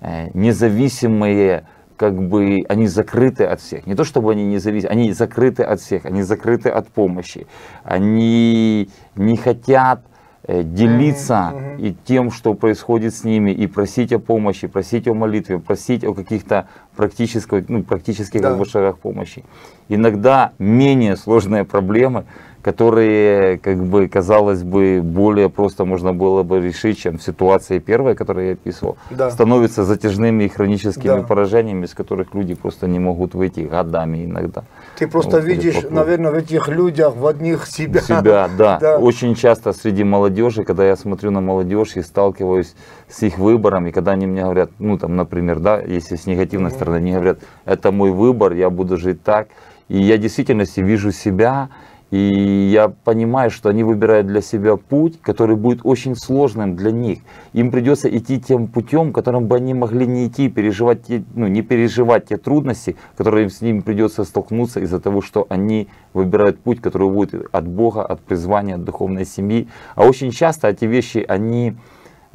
э, 0.00 0.28
независимые, 0.32 1.64
как 2.02 2.20
бы 2.20 2.64
они 2.68 2.88
закрыты 2.88 3.44
от 3.44 3.60
всех. 3.60 3.86
Не 3.86 3.94
то 3.94 4.02
чтобы 4.02 4.32
они 4.32 4.44
независимы, 4.44 4.90
они 4.90 5.12
закрыты 5.12 5.62
от 5.62 5.80
всех, 5.80 6.04
они 6.04 6.22
закрыты 6.22 6.68
от 6.68 6.88
помощи. 6.88 7.46
Они 7.84 8.88
не 9.14 9.36
хотят 9.36 10.00
э, 10.42 10.64
делиться 10.64 11.52
mm-hmm. 11.54 11.80
и 11.80 11.96
тем, 12.04 12.32
что 12.32 12.54
происходит 12.54 13.14
с 13.14 13.22
ними, 13.22 13.52
и 13.52 13.68
просить 13.68 14.12
о 14.12 14.18
помощи, 14.18 14.66
просить 14.66 15.06
о 15.06 15.14
молитве, 15.14 15.60
просить 15.60 16.02
о 16.02 16.12
каких-то 16.12 16.66
практических, 16.96 17.68
ну, 17.68 17.84
практических 17.84 18.40
да. 18.40 18.48
как 18.48 18.58
бы, 18.58 18.64
шагах 18.64 18.98
помощи. 18.98 19.44
Иногда 19.88 20.54
менее 20.58 21.16
сложные 21.16 21.64
проблемы 21.64 22.24
которые, 22.62 23.58
как 23.58 23.84
бы, 23.84 24.08
казалось 24.08 24.62
бы, 24.62 25.00
более 25.02 25.50
просто 25.50 25.84
можно 25.84 26.12
было 26.12 26.44
бы 26.44 26.60
решить, 26.60 26.98
чем 26.98 27.18
в 27.18 27.22
ситуации 27.22 27.80
первой, 27.80 28.14
которую 28.14 28.46
я 28.46 28.52
описывал, 28.52 28.96
да. 29.10 29.30
становятся 29.30 29.84
затяжными 29.84 30.44
и 30.44 30.48
хроническими 30.48 31.20
да. 31.20 31.22
поражениями, 31.22 31.86
из 31.86 31.94
которых 31.94 32.34
люди 32.34 32.54
просто 32.54 32.86
не 32.86 33.00
могут 33.00 33.34
выйти 33.34 33.60
годами 33.60 34.24
иногда. 34.24 34.62
Ты 34.96 35.08
просто 35.08 35.38
вот, 35.38 35.44
видишь, 35.44 35.74
вокруг. 35.74 35.92
наверное, 35.92 36.30
в 36.30 36.34
этих 36.34 36.68
людях, 36.68 37.16
в 37.16 37.26
одних 37.26 37.66
себя. 37.66 38.00
Себя, 38.00 38.48
да. 38.56 38.78
да. 38.78 38.98
Очень 38.98 39.34
часто 39.34 39.72
среди 39.72 40.04
молодежи, 40.04 40.64
когда 40.64 40.86
я 40.86 40.96
смотрю 40.96 41.32
на 41.32 41.40
молодежь 41.40 41.96
и 41.96 42.02
сталкиваюсь 42.02 42.74
с 43.08 43.22
их 43.24 43.38
выбором, 43.38 43.88
и 43.88 43.90
когда 43.90 44.12
они 44.12 44.26
мне 44.26 44.42
говорят, 44.42 44.70
ну 44.78 44.98
там, 44.98 45.16
например, 45.16 45.58
да, 45.58 45.80
если 45.80 46.14
с 46.14 46.26
негативной 46.26 46.70
mm-hmm. 46.70 46.74
стороны, 46.74 46.96
они 46.96 47.12
говорят, 47.12 47.40
это 47.64 47.90
мой 47.90 48.12
выбор, 48.12 48.52
я 48.52 48.70
буду 48.70 48.96
жить 48.96 49.22
так. 49.24 49.48
И 49.88 50.00
я 50.00 50.16
в 50.16 50.20
действительности 50.20 50.80
вижу 50.80 51.12
себя, 51.12 51.68
и 52.12 52.68
я 52.70 52.90
понимаю, 52.90 53.50
что 53.50 53.70
они 53.70 53.84
выбирают 53.84 54.26
для 54.26 54.42
себя 54.42 54.76
путь, 54.76 55.18
который 55.22 55.56
будет 55.56 55.80
очень 55.82 56.14
сложным 56.14 56.76
для 56.76 56.92
них. 56.92 57.20
Им 57.54 57.70
придется 57.70 58.14
идти 58.14 58.38
тем 58.38 58.66
путем, 58.66 59.14
которым 59.14 59.46
бы 59.46 59.56
они 59.56 59.72
могли 59.72 60.06
не 60.06 60.26
идти, 60.26 60.50
переживать 60.50 61.04
те, 61.04 61.24
ну, 61.34 61.46
не 61.46 61.62
переживать 61.62 62.26
те 62.26 62.36
трудности, 62.36 62.96
которые 63.16 63.48
с 63.48 63.62
ними 63.62 63.80
придется 63.80 64.24
столкнуться 64.24 64.80
из-за 64.80 65.00
того, 65.00 65.22
что 65.22 65.46
они 65.48 65.88
выбирают 66.12 66.60
путь, 66.60 66.82
который 66.82 67.08
будет 67.08 67.46
от 67.50 67.66
Бога, 67.66 68.04
от 68.04 68.20
призвания, 68.20 68.74
от 68.74 68.84
духовной 68.84 69.24
семьи. 69.24 69.68
А 69.94 70.04
очень 70.04 70.32
часто 70.32 70.68
эти 70.68 70.84
вещи, 70.84 71.24
они, 71.26 71.76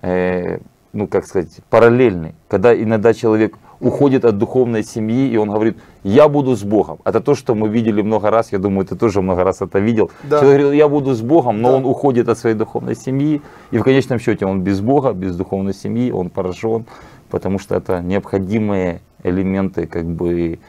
э, 0.02 0.58
ну 0.92 1.08
как 1.08 1.28
сказать, 1.28 1.56
параллельны. 1.70 2.34
Когда 2.48 2.76
иногда 2.76 3.14
человек 3.14 3.56
уходит 3.80 4.26
от 4.26 4.38
духовной 4.38 4.84
семьи, 4.84 5.30
и 5.30 5.38
он 5.38 5.50
говорит, 5.50 5.78
я 6.04 6.28
буду 6.28 6.56
с 6.56 6.64
Богом. 6.64 7.00
Это 7.06 7.20
то, 7.20 7.36
что 7.36 7.56
мы 7.56 7.70
видели 7.70 8.02
много 8.02 8.30
раз, 8.30 8.52
я 8.52 8.60
думаю, 8.60 8.86
ты 8.86 8.96
тоже 8.96 9.22
много 9.22 9.44
раз 9.44 9.62
это 9.62 9.80
видел. 9.80 10.12
Да. 10.24 10.40
Человек 10.40 10.62
говорит, 10.62 10.80
я 10.80 10.88
буду 10.88 11.14
с 11.14 11.22
Богом, 11.22 11.62
но 11.62 11.72
да. 11.72 11.78
он 11.78 11.86
уходит 11.86 12.30
от 12.30 12.38
своей 12.38 12.56
духовной 12.56 12.96
семьи, 12.96 13.42
и 13.72 13.78
в 13.78 13.84
конечном 13.84 14.20
счете 14.20 14.46
он 14.46 14.62
без 14.62 14.82
Бога, 14.82 15.14
без 15.14 15.36
духовной 15.36 15.74
семьи, 15.74 16.12
он 16.12 16.30
поражен, 16.30 16.86
потому 17.30 17.60
что 17.60 17.76
это 17.76 18.02
необходимые 18.02 19.02
элементы 19.24 19.88
как 19.88 20.06
бы 20.06 20.60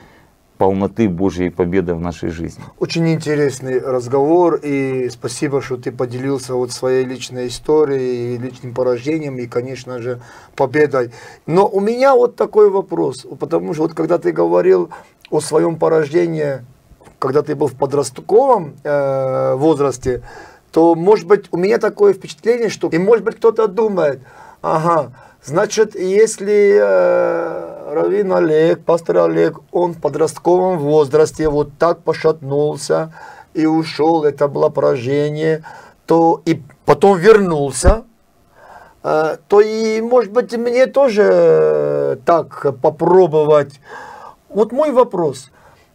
полноты 0.58 1.08
Божьей 1.08 1.50
победы 1.50 1.94
в 1.94 2.00
нашей 2.00 2.30
жизни. 2.30 2.62
Очень 2.78 3.08
интересный 3.08 3.80
разговор, 3.80 4.56
и 4.56 5.08
спасибо, 5.08 5.62
что 5.62 5.76
ты 5.76 5.92
поделился 5.92 6.54
вот 6.54 6.72
своей 6.72 7.04
личной 7.04 7.46
историей, 7.46 8.36
личным 8.36 8.74
поражением 8.74 9.38
и, 9.38 9.46
конечно 9.46 10.00
же, 10.00 10.20
победой. 10.56 11.12
Но 11.46 11.66
у 11.68 11.80
меня 11.80 12.14
вот 12.14 12.36
такой 12.36 12.70
вопрос, 12.70 13.24
потому 13.38 13.72
что 13.72 13.82
вот 13.84 13.94
когда 13.94 14.18
ты 14.18 14.32
говорил 14.32 14.90
о 15.30 15.40
своем 15.40 15.76
порождении, 15.76 16.64
когда 17.20 17.42
ты 17.42 17.54
был 17.54 17.68
в 17.68 17.74
подростковом 17.74 18.74
э, 18.82 19.54
возрасте, 19.54 20.22
то, 20.72 20.94
может 20.94 21.26
быть, 21.26 21.46
у 21.52 21.56
меня 21.56 21.78
такое 21.78 22.12
впечатление, 22.12 22.68
что, 22.68 22.88
и, 22.88 22.98
может 22.98 23.24
быть, 23.24 23.36
кто-то 23.36 23.68
думает, 23.68 24.20
ага, 24.60 25.12
Значит, 25.44 25.94
если 25.94 26.78
э, 26.78 27.77
Равин 27.90 28.32
Олег, 28.32 28.84
пастор 28.84 29.18
Олег, 29.18 29.60
он 29.72 29.94
в 29.94 30.00
подростковом 30.00 30.78
возрасте 30.78 31.48
вот 31.48 31.70
так 31.78 32.02
пошатнулся 32.02 33.14
и 33.54 33.64
ушел, 33.64 34.24
это 34.24 34.46
было 34.46 34.68
поражение, 34.68 35.64
то 36.04 36.42
и 36.44 36.60
потом 36.84 37.16
вернулся, 37.18 38.04
э, 39.02 39.36
то 39.48 39.60
и, 39.60 40.02
может 40.02 40.32
быть, 40.32 40.54
мне 40.56 40.86
тоже 40.86 42.20
так 42.26 42.78
попробовать. 42.82 43.80
Вот 44.50 44.72
мой 44.72 44.92
вопрос, 44.92 45.50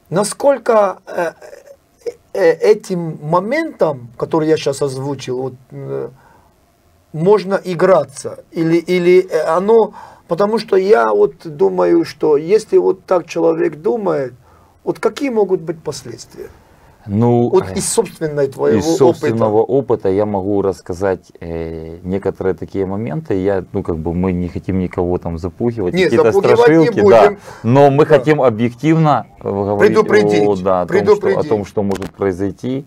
насколько 0.10 0.98
э, 1.06 1.34
э, 2.34 2.52
этим 2.54 3.20
моментом, 3.22 4.10
который 4.18 4.48
я 4.48 4.58
сейчас 4.58 4.82
озвучил, 4.82 5.42
вот, 5.42 5.54
э, 5.70 6.10
можно 7.12 7.62
играться. 7.64 8.44
Или, 8.52 8.78
или 8.78 9.28
э, 9.30 9.42
оно... 9.44 9.94
Потому 10.34 10.58
что 10.58 10.78
я 10.78 11.14
вот 11.14 11.36
думаю, 11.46 12.06
что 12.06 12.38
если 12.38 12.80
вот 12.80 13.06
так 13.06 13.28
человек 13.28 13.76
думает, 13.76 14.34
вот 14.84 14.98
какие 14.98 15.30
могут 15.30 15.62
быть 15.62 15.78
последствия? 15.84 16.48
Ну, 17.06 17.50
вот 17.50 17.70
из 17.78 17.88
собственной 17.88 18.48
твоего 18.48 18.80
из 18.80 18.98
собственного 18.98 19.60
опыта. 19.60 19.74
опыта 19.74 20.10
я 20.10 20.26
могу 20.26 20.64
рассказать 20.64 21.32
э, 21.40 22.00
некоторые 22.02 22.56
такие 22.56 22.88
моменты. 22.88 23.36
Я, 23.36 23.64
ну, 23.74 23.84
как 23.84 24.00
бы 24.00 24.12
мы 24.16 24.32
не 24.32 24.48
хотим 24.48 24.80
никого 24.80 25.20
там 25.20 25.38
запугивать, 25.38 25.94
Нет, 25.94 26.10
какие-то 26.10 26.32
страшилки, 26.32 27.02
не 27.02 27.10
да. 27.12 27.36
Но 27.62 27.92
мы 27.92 28.08
да. 28.08 28.18
хотим 28.18 28.42
объективно 28.42 29.28
говорить 29.40 29.96
о, 29.96 30.56
да, 30.56 30.82
о, 30.82 30.88
том, 30.88 31.16
что, 31.16 31.40
о 31.40 31.44
том, 31.44 31.66
что 31.66 31.84
может 31.84 32.10
произойти. 32.10 32.86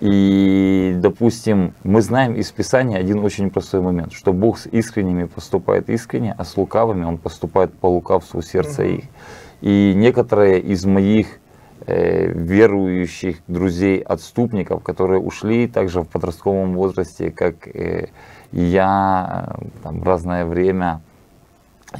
И, 0.00 0.94
допустим, 0.98 1.72
мы 1.82 2.02
знаем 2.02 2.34
из 2.34 2.50
Писания 2.50 2.98
один 2.98 3.24
очень 3.24 3.50
простой 3.50 3.80
момент, 3.80 4.12
что 4.12 4.34
Бог 4.34 4.58
с 4.58 4.66
искренними 4.66 5.24
поступает 5.24 5.88
искренне, 5.88 6.34
а 6.36 6.44
с 6.44 6.56
лукавыми 6.56 7.04
Он 7.04 7.16
поступает 7.16 7.72
по 7.72 7.86
лукавству 7.86 8.42
сердца 8.42 8.84
их. 8.84 9.04
И 9.62 9.94
некоторые 9.96 10.60
из 10.60 10.84
моих 10.84 11.38
э, 11.86 12.26
верующих 12.28 13.38
друзей, 13.46 14.00
отступников, 14.00 14.82
которые 14.82 15.18
ушли 15.18 15.66
также 15.66 16.02
в 16.02 16.08
подростковом 16.08 16.74
возрасте, 16.74 17.30
как 17.30 17.66
э, 17.66 18.08
я, 18.52 19.56
там, 19.82 20.02
разное 20.02 20.44
время, 20.44 21.00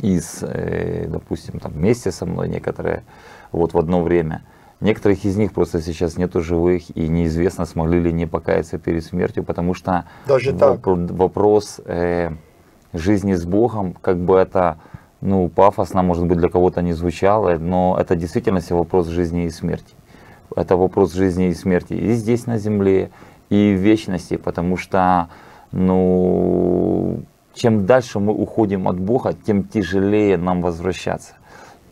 из, 0.02 0.42
э, 0.42 1.06
допустим, 1.09 1.61
там, 1.61 1.72
вместе 1.72 2.12
со 2.12 2.26
мной 2.26 2.50
некоторые, 2.50 3.04
вот 3.52 3.72
в 3.72 3.78
одно 3.78 4.02
время– 4.02 4.42
Некоторых 4.80 5.24
из 5.24 5.36
них 5.36 5.52
просто 5.52 5.80
сейчас 5.80 6.18
нету 6.18 6.42
живых, 6.42 6.94
и 6.94 7.08
неизвестно, 7.08 7.64
смогли 7.64 7.98
ли 8.00 8.12
не 8.12 8.26
покаяться 8.26 8.78
перед 8.78 9.04
смертью, 9.04 9.42
потому 9.42 9.72
что 9.72 10.04
Даже 10.26 10.50
воп- 10.50 11.12
вопрос 11.12 11.80
э, 11.84 12.32
жизни 12.92 13.32
с 13.32 13.44
Богом, 13.44 13.94
как 14.00 14.18
бы 14.18 14.36
это 14.36 14.76
ну, 15.22 15.48
пафосно, 15.48 16.02
может 16.02 16.26
быть, 16.26 16.38
для 16.38 16.48
кого-то 16.48 16.82
не 16.82 16.92
звучало, 16.92 17.56
но 17.58 17.96
это 17.98 18.16
действительно 18.16 18.60
вопрос 18.70 19.08
жизни 19.08 19.44
и 19.46 19.50
смерти. 19.50 19.94
Это 20.54 20.76
вопрос 20.76 21.12
жизни 21.12 21.48
и 21.48 21.54
смерти 21.54 21.94
и 21.94 22.12
здесь 22.12 22.46
на 22.46 22.58
земле, 22.58 23.10
и 23.48 23.74
в 23.74 23.80
вечности, 23.80 24.36
потому 24.36 24.76
что, 24.76 25.28
ну, 25.72 27.22
чем 27.54 27.86
дальше 27.86 28.20
мы 28.20 28.32
уходим 28.32 28.88
от 28.88 29.00
Бога, 29.00 29.34
тем 29.46 29.64
тяжелее 29.64 30.36
нам 30.36 30.62
возвращаться. 30.62 31.34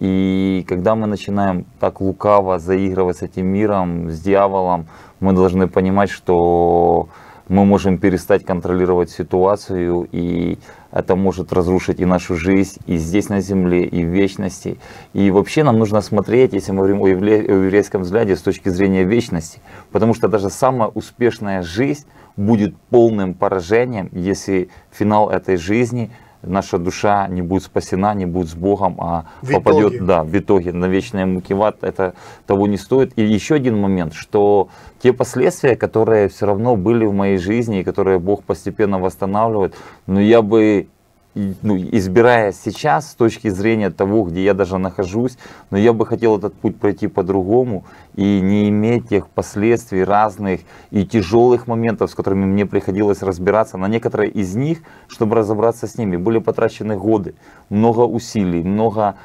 И 0.00 0.64
когда 0.68 0.94
мы 0.94 1.06
начинаем 1.06 1.66
так 1.80 2.00
лукаво 2.00 2.58
заигрывать 2.58 3.18
с 3.18 3.22
этим 3.22 3.46
миром, 3.46 4.10
с 4.10 4.20
дьяволом, 4.20 4.86
мы 5.20 5.32
должны 5.32 5.68
понимать, 5.68 6.10
что 6.10 7.08
мы 7.48 7.64
можем 7.64 7.98
перестать 7.98 8.44
контролировать 8.44 9.10
ситуацию, 9.10 10.08
и 10.10 10.58
это 10.90 11.14
может 11.14 11.52
разрушить 11.52 12.00
и 12.00 12.06
нашу 12.06 12.36
жизнь, 12.36 12.80
и 12.86 12.96
здесь 12.96 13.28
на 13.28 13.40
земле, 13.40 13.84
и 13.84 14.04
в 14.04 14.08
вечности. 14.08 14.78
И 15.12 15.30
вообще 15.30 15.62
нам 15.62 15.78
нужно 15.78 16.00
смотреть, 16.00 16.54
если 16.54 16.72
мы 16.72 16.78
говорим 16.78 17.02
о 17.02 17.08
еврейском 17.08 18.02
взгляде, 18.02 18.36
с 18.36 18.42
точки 18.42 18.70
зрения 18.70 19.04
вечности, 19.04 19.60
потому 19.92 20.14
что 20.14 20.28
даже 20.28 20.48
самая 20.48 20.88
успешная 20.88 21.62
жизнь 21.62 22.06
будет 22.36 22.76
полным 22.90 23.34
поражением, 23.34 24.08
если 24.12 24.68
финал 24.90 25.30
этой 25.30 25.56
жизни 25.56 26.10
наша 26.46 26.78
душа 26.78 27.28
не 27.28 27.42
будет 27.42 27.64
спасена, 27.64 28.14
не 28.14 28.26
будет 28.26 28.48
с 28.48 28.54
Богом, 28.54 28.96
а 28.98 29.26
в 29.42 29.52
попадет 29.52 29.94
итоге. 29.94 30.04
да, 30.04 30.24
в 30.24 30.36
итоге 30.36 30.72
на 30.72 30.86
вечные 30.86 31.26
муки 31.26 31.52
в 31.52 31.62
ад, 31.62 31.78
это 31.82 32.14
того 32.46 32.66
не 32.66 32.76
стоит. 32.76 33.12
И 33.16 33.22
еще 33.22 33.56
один 33.56 33.78
момент, 33.78 34.14
что 34.14 34.68
те 35.02 35.12
последствия, 35.12 35.76
которые 35.76 36.28
все 36.28 36.46
равно 36.46 36.76
были 36.76 37.04
в 37.04 37.12
моей 37.12 37.38
жизни, 37.38 37.80
и 37.80 37.84
которые 37.84 38.18
Бог 38.18 38.44
постепенно 38.44 38.98
восстанавливает, 38.98 39.74
но 40.06 40.20
я 40.20 40.42
бы 40.42 40.88
ну, 41.34 41.76
избирая 41.76 42.52
сейчас 42.52 43.10
с 43.10 43.14
точки 43.14 43.48
зрения 43.48 43.90
того, 43.90 44.22
где 44.24 44.44
я 44.44 44.54
даже 44.54 44.78
нахожусь, 44.78 45.36
но 45.70 45.78
я 45.78 45.92
бы 45.92 46.06
хотел 46.06 46.38
этот 46.38 46.54
путь 46.54 46.76
пройти 46.76 47.08
по-другому 47.08 47.84
и 48.14 48.40
не 48.40 48.68
иметь 48.68 49.08
тех 49.08 49.28
последствий 49.28 50.04
разных 50.04 50.60
и 50.90 51.04
тяжелых 51.04 51.66
моментов, 51.66 52.10
с 52.10 52.14
которыми 52.14 52.44
мне 52.44 52.66
приходилось 52.66 53.22
разбираться. 53.22 53.76
На 53.76 53.88
некоторые 53.88 54.30
из 54.30 54.54
них, 54.54 54.78
чтобы 55.08 55.36
разобраться 55.36 55.86
с 55.86 55.98
ними, 55.98 56.16
были 56.16 56.38
потрачены 56.38 56.96
годы, 56.96 57.34
много 57.68 58.00
усилий, 58.00 58.62
много 58.62 59.16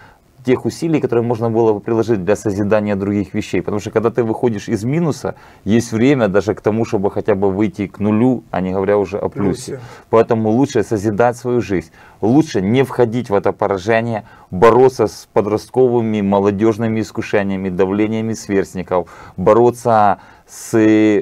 тех 0.49 0.65
усилий, 0.65 0.99
которые 0.99 1.23
можно 1.23 1.51
было 1.51 1.73
бы 1.73 1.79
приложить 1.79 2.25
для 2.25 2.35
созидания 2.35 2.95
других 2.95 3.35
вещей. 3.35 3.61
Потому 3.61 3.79
что 3.79 3.91
когда 3.91 4.09
ты 4.09 4.23
выходишь 4.23 4.67
из 4.67 4.83
минуса, 4.83 5.35
есть 5.63 5.91
время 5.91 6.27
даже 6.27 6.55
к 6.55 6.61
тому, 6.61 6.85
чтобы 6.85 7.11
хотя 7.11 7.35
бы 7.35 7.51
выйти 7.51 7.85
к 7.85 7.99
нулю, 7.99 8.43
а 8.49 8.59
не 8.59 8.71
говоря 8.71 8.97
уже 8.97 9.19
о 9.19 9.29
плюсе. 9.29 9.73
Плюсе. 9.73 9.79
Поэтому 10.09 10.49
лучше 10.49 10.83
созидать 10.83 11.37
свою 11.37 11.61
жизнь. 11.61 11.91
Лучше 12.21 12.61
не 12.61 12.83
входить 12.83 13.29
в 13.29 13.35
это 13.35 13.51
поражение, 13.51 14.23
бороться 14.49 15.05
с 15.05 15.27
подростковыми, 15.33 16.21
молодежными 16.21 17.01
искушениями, 17.01 17.69
давлениями 17.69 18.33
сверстников, 18.33 19.07
бороться 19.37 20.17
с 20.47 20.71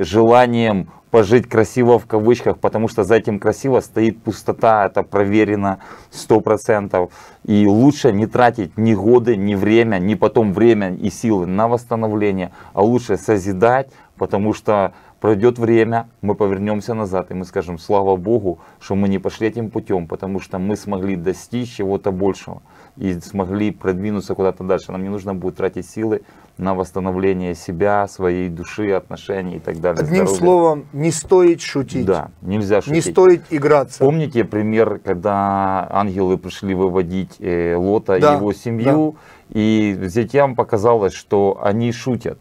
желанием 0.06 0.88
пожить 1.12 1.48
красиво 1.48 2.00
в 2.00 2.06
кавычках, 2.06 2.58
потому 2.58 2.88
что 2.88 3.04
за 3.04 3.16
этим 3.16 3.40
красиво 3.40 3.80
стоит 3.80 4.22
пустота, 4.22 4.86
это 4.86 5.04
проверено 5.04 5.80
сто 6.12 6.42
процентов. 6.42 7.12
И 7.46 7.66
лучше 7.66 8.12
не 8.12 8.28
тратить 8.28 8.78
ни 8.78 8.94
годы, 8.94 9.36
ни 9.36 9.56
время, 9.56 10.00
ни 10.00 10.16
потом 10.16 10.54
время 10.54 10.94
и 10.94 11.10
силы 11.10 11.46
на 11.46 11.68
восстановление, 11.68 12.52
а 12.74 12.82
лучше 12.82 13.18
созидать, 13.18 13.90
потому 14.18 14.54
что 14.54 14.94
пройдет 15.22 15.58
время, 15.58 16.10
мы 16.22 16.36
повернемся 16.36 16.94
назад 16.94 17.32
и 17.32 17.34
мы 17.34 17.46
скажем, 17.46 17.80
слава 17.80 18.16
Богу, 18.16 18.60
что 18.80 18.96
мы 18.96 19.08
не 19.08 19.20
пошли 19.20 19.48
этим 19.48 19.70
путем, 19.70 20.08
потому 20.08 20.40
что 20.40 20.60
мы 20.60 20.76
смогли 20.76 21.16
достичь 21.16 21.78
чего-то 21.78 22.12
большего 22.12 22.62
и 22.98 23.20
смогли 23.20 23.72
продвинуться 23.72 24.36
куда-то 24.36 24.64
дальше. 24.64 24.92
Нам 24.92 25.04
не 25.04 25.10
нужно 25.10 25.36
будет 25.36 25.58
тратить 25.58 25.88
силы 25.88 26.22
на 26.58 26.74
восстановление 26.74 27.54
себя, 27.54 28.08
своей 28.08 28.50
души, 28.50 28.92
отношений 28.92 29.58
и 29.58 29.60
так 29.60 29.80
далее. 29.80 30.02
Одним 30.04 30.28
здоровья. 30.28 30.40
словом, 30.40 30.86
не 30.94 31.12
стоит 31.12 31.62
шутить. 31.62 32.06
Да, 32.06 32.32
нельзя 32.42 32.82
шутить. 32.82 33.06
Не 33.06 33.12
стоит 33.12 33.44
играться. 33.52 34.00
Помните 34.00 34.44
пример, 34.44 35.00
когда 35.04 35.88
ангелы 35.92 36.38
пришли 36.38 36.74
выводить 36.74 37.36
э, 37.40 37.76
Лота 37.76 38.20
Да, 38.20 38.34
и 38.34 38.38
его 38.38 38.54
семью, 38.54 39.18
и 39.50 39.98
зятям 40.04 40.56
показалось, 40.56 41.14
что 41.14 41.60
они 41.62 41.92
шутят, 41.92 42.40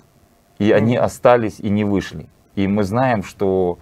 и 0.58 0.72
они 0.72 0.96
остались 0.96 1.60
и 1.60 1.68
не 1.68 1.84
вышли. 1.84 2.26
И 2.54 2.66
мы 2.66 2.84
знаем, 2.84 3.22
что 3.22 3.78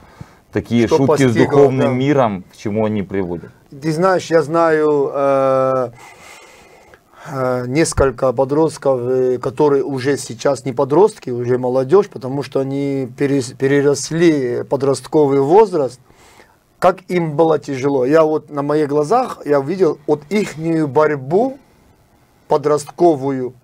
такие 0.53 0.89
Что 0.89 0.97
шутки 0.97 1.23
с 1.23 1.25
постигло, 1.27 1.47
духовным 1.47 1.93
да. 1.93 1.95
миром, 1.95 2.45
к 2.53 2.57
чему 2.57 2.85
они 2.85 3.03
приводят. 3.03 3.53
Ты 3.71 3.93
знаешь, 3.93 4.31
я 4.31 4.43
знаю 4.43 5.11
э, 5.13 5.91
несколько 7.67 8.33
подростков, 8.33 9.01
э, 9.01 9.39
которые 9.39 9.83
уже 9.83 10.19
сейчас 10.19 10.65
не 10.65 10.73
подростки, 10.73 11.31
уже 11.31 11.59
молодежь, 11.59 12.09
потому 12.09 12.43
что 12.43 12.61
они 12.61 13.09
переросли 13.17 14.63
подростковый 14.65 15.41
возраст. 15.41 16.01
Как 16.79 17.01
им 17.09 17.35
было 17.35 17.59
тяжело. 17.59 18.05
Я 18.05 18.25
вот 18.25 18.51
на 18.51 18.63
моих 18.63 18.89
глазах 18.89 19.39
я 19.47 19.61
видел 19.61 19.99
вот 20.07 20.23
их 20.29 20.59
борьбу 20.87 21.59
подростковую 22.49 23.55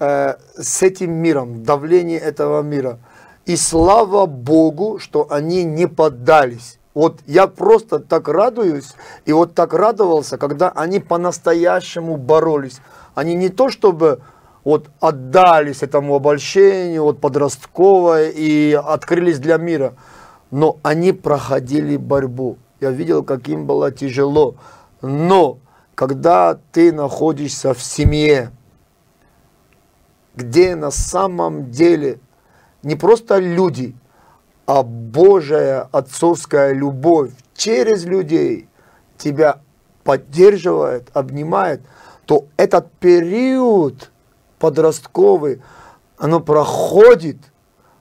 э, 0.00 0.34
с 0.56 0.82
этим 0.82 1.12
миром, 1.12 1.62
давление 1.62 2.18
этого 2.18 2.62
мира. 2.62 2.98
И 3.44 3.54
слава 3.54 4.26
Богу, 4.26 4.98
что 4.98 5.28
они 5.30 5.62
не 5.62 5.86
поддались. 5.86 6.80
Вот 6.96 7.20
я 7.26 7.46
просто 7.46 7.98
так 7.98 8.26
радуюсь, 8.26 8.94
и 9.26 9.32
вот 9.34 9.52
так 9.52 9.74
радовался, 9.74 10.38
когда 10.38 10.70
они 10.70 10.98
по-настоящему 10.98 12.16
боролись. 12.16 12.80
Они 13.14 13.34
не 13.34 13.50
то 13.50 13.68
чтобы 13.68 14.22
вот 14.64 14.88
отдались 14.98 15.82
этому 15.82 16.14
обольщению, 16.14 17.02
вот 17.02 17.20
подростковое, 17.20 18.30
и 18.30 18.72
открылись 18.72 19.38
для 19.38 19.58
мира, 19.58 19.92
но 20.50 20.78
они 20.82 21.12
проходили 21.12 21.98
борьбу. 21.98 22.56
Я 22.80 22.92
видел, 22.92 23.22
как 23.22 23.46
им 23.46 23.66
было 23.66 23.92
тяжело. 23.92 24.54
Но 25.02 25.58
когда 25.94 26.58
ты 26.72 26.94
находишься 26.94 27.74
в 27.74 27.82
семье, 27.82 28.52
где 30.34 30.74
на 30.74 30.90
самом 30.90 31.70
деле 31.70 32.20
не 32.82 32.96
просто 32.96 33.36
люди, 33.36 33.94
а 34.66 34.82
Божья 34.82 35.88
отцовская 35.92 36.72
любовь 36.72 37.30
через 37.54 38.04
людей 38.04 38.68
тебя 39.16 39.60
поддерживает, 40.04 41.10
обнимает, 41.14 41.80
то 42.26 42.46
этот 42.56 42.90
период 42.92 44.10
подростковый, 44.58 45.62
оно 46.18 46.40
проходит 46.40 47.38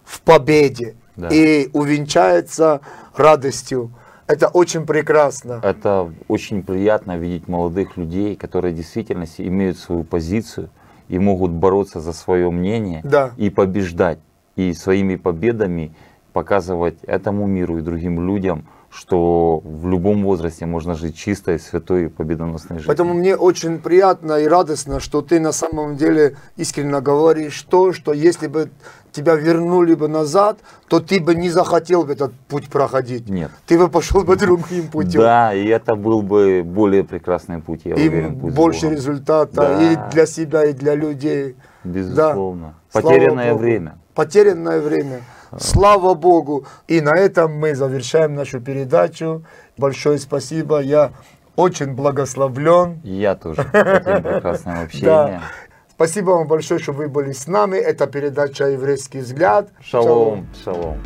в 0.04 0.22
победе 0.22 0.96
Да. 1.16 1.30
и 1.30 1.70
увенчается 1.74 2.82
радостью. 3.16 3.92
Это 4.28 4.48
очень 4.48 4.86
прекрасно. 4.88 5.60
Это 5.64 6.12
очень 6.28 6.64
приятно 6.64 7.18
видеть 7.18 7.48
молодых 7.48 7.96
людей, 7.98 8.36
которые 8.36 8.74
в 8.74 8.78
действительности 8.78 9.44
имеют 9.44 9.78
свою 9.78 10.04
позицию 10.04 10.70
и 11.10 11.20
могут 11.20 11.52
бороться 11.52 12.00
за 12.00 12.12
свое 12.14 12.50
мнение 12.50 13.02
Да. 13.04 13.32
и 13.38 13.50
побеждать. 13.52 14.20
И 14.56 14.74
своими 14.74 15.16
победами 15.18 15.94
показывать 16.36 16.98
этому 17.08 17.48
миру 17.48 17.78
и 17.78 17.82
другим 17.82 18.28
людям, 18.28 18.66
что 18.90 19.62
в 19.64 19.88
любом 19.88 20.24
возрасте 20.24 20.66
можно 20.66 20.94
жить 20.94 21.16
чистой, 21.16 21.60
святой 21.60 22.06
и 22.06 22.08
победоносной 22.10 22.80
жизнью. 22.80 22.88
Поэтому 22.88 23.14
мне 23.14 23.38
очень 23.38 23.80
приятно 23.80 24.34
и 24.40 24.46
радостно, 24.46 25.00
что 25.00 25.22
ты 25.22 25.40
на 25.40 25.54
самом 25.54 25.96
деле 25.96 26.36
искренне 26.58 27.00
говоришь 27.00 27.62
то, 27.70 27.94
что 27.94 28.12
если 28.12 28.48
бы 28.48 28.70
тебя 29.14 29.36
вернули 29.36 29.96
бы 29.96 30.10
назад, 30.10 30.58
то 30.90 31.00
ты 31.00 31.22
бы 31.22 31.36
не 31.36 31.50
захотел 31.50 32.04
бы 32.04 32.12
этот 32.12 32.34
путь 32.50 32.68
проходить. 32.68 33.30
Нет. 33.30 33.50
Ты 33.66 33.80
бы 33.80 33.88
пошел 33.88 34.26
бы 34.26 34.36
другим 34.36 34.90
путем. 34.90 35.22
Да, 35.22 35.54
и 35.54 35.66
это 35.68 35.96
был 35.96 36.22
бы 36.22 36.64
более 36.66 37.06
прекрасный 37.06 37.60
путь, 37.62 37.82
я 37.86 37.96
И 37.96 38.10
уверен. 38.10 38.40
путь 38.40 38.54
больше 38.54 38.90
результата 38.90 39.56
Да. 39.56 39.82
и 39.82 39.98
для 40.12 40.26
себя, 40.26 40.66
и 40.66 40.74
для 40.74 40.96
людей. 40.96 41.56
Безусловно. 41.86 42.76
Да. 42.94 43.02
Потерянное 43.02 43.54
время. 43.54 43.98
Потерянное 44.16 44.80
время. 44.80 45.22
Слава 45.60 46.14
Богу. 46.14 46.66
И 46.88 47.02
на 47.02 47.16
этом 47.18 47.54
мы 47.60 47.76
завершаем 47.76 48.34
нашу 48.34 48.62
передачу. 48.62 49.44
Большое 49.78 50.18
спасибо. 50.18 50.80
Я 50.80 51.12
очень 51.56 51.94
благословлен. 51.94 53.02
Я 53.04 53.36
тоже 53.36 53.62
этим 53.62 54.24
прекрасным 54.24 54.84
общением. 54.84 55.06
Да. 55.06 55.42
Спасибо 55.90 56.32
вам 56.32 56.48
большое, 56.48 56.80
что 56.80 56.94
вы 56.94 57.08
были 57.08 57.32
с 57.32 57.48
нами. 57.48 57.78
Это 57.78 58.08
передача 58.08 58.66
«Еврейский 58.66 59.20
взгляд». 59.20 59.70
Шалом, 59.82 60.48
шалом. 60.64 60.98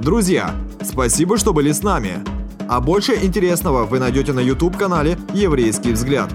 Друзья, 0.00 0.50
спасибо, 0.82 1.38
что 1.38 1.52
были 1.52 1.70
с 1.70 1.82
нами. 1.82 2.24
А 2.68 2.80
больше 2.80 3.14
интересного 3.14 3.84
вы 3.84 4.00
найдете 4.00 4.32
на 4.32 4.40
YouTube-канале 4.40 5.16
«Еврейский 5.32 5.92
взгляд». 5.92 6.28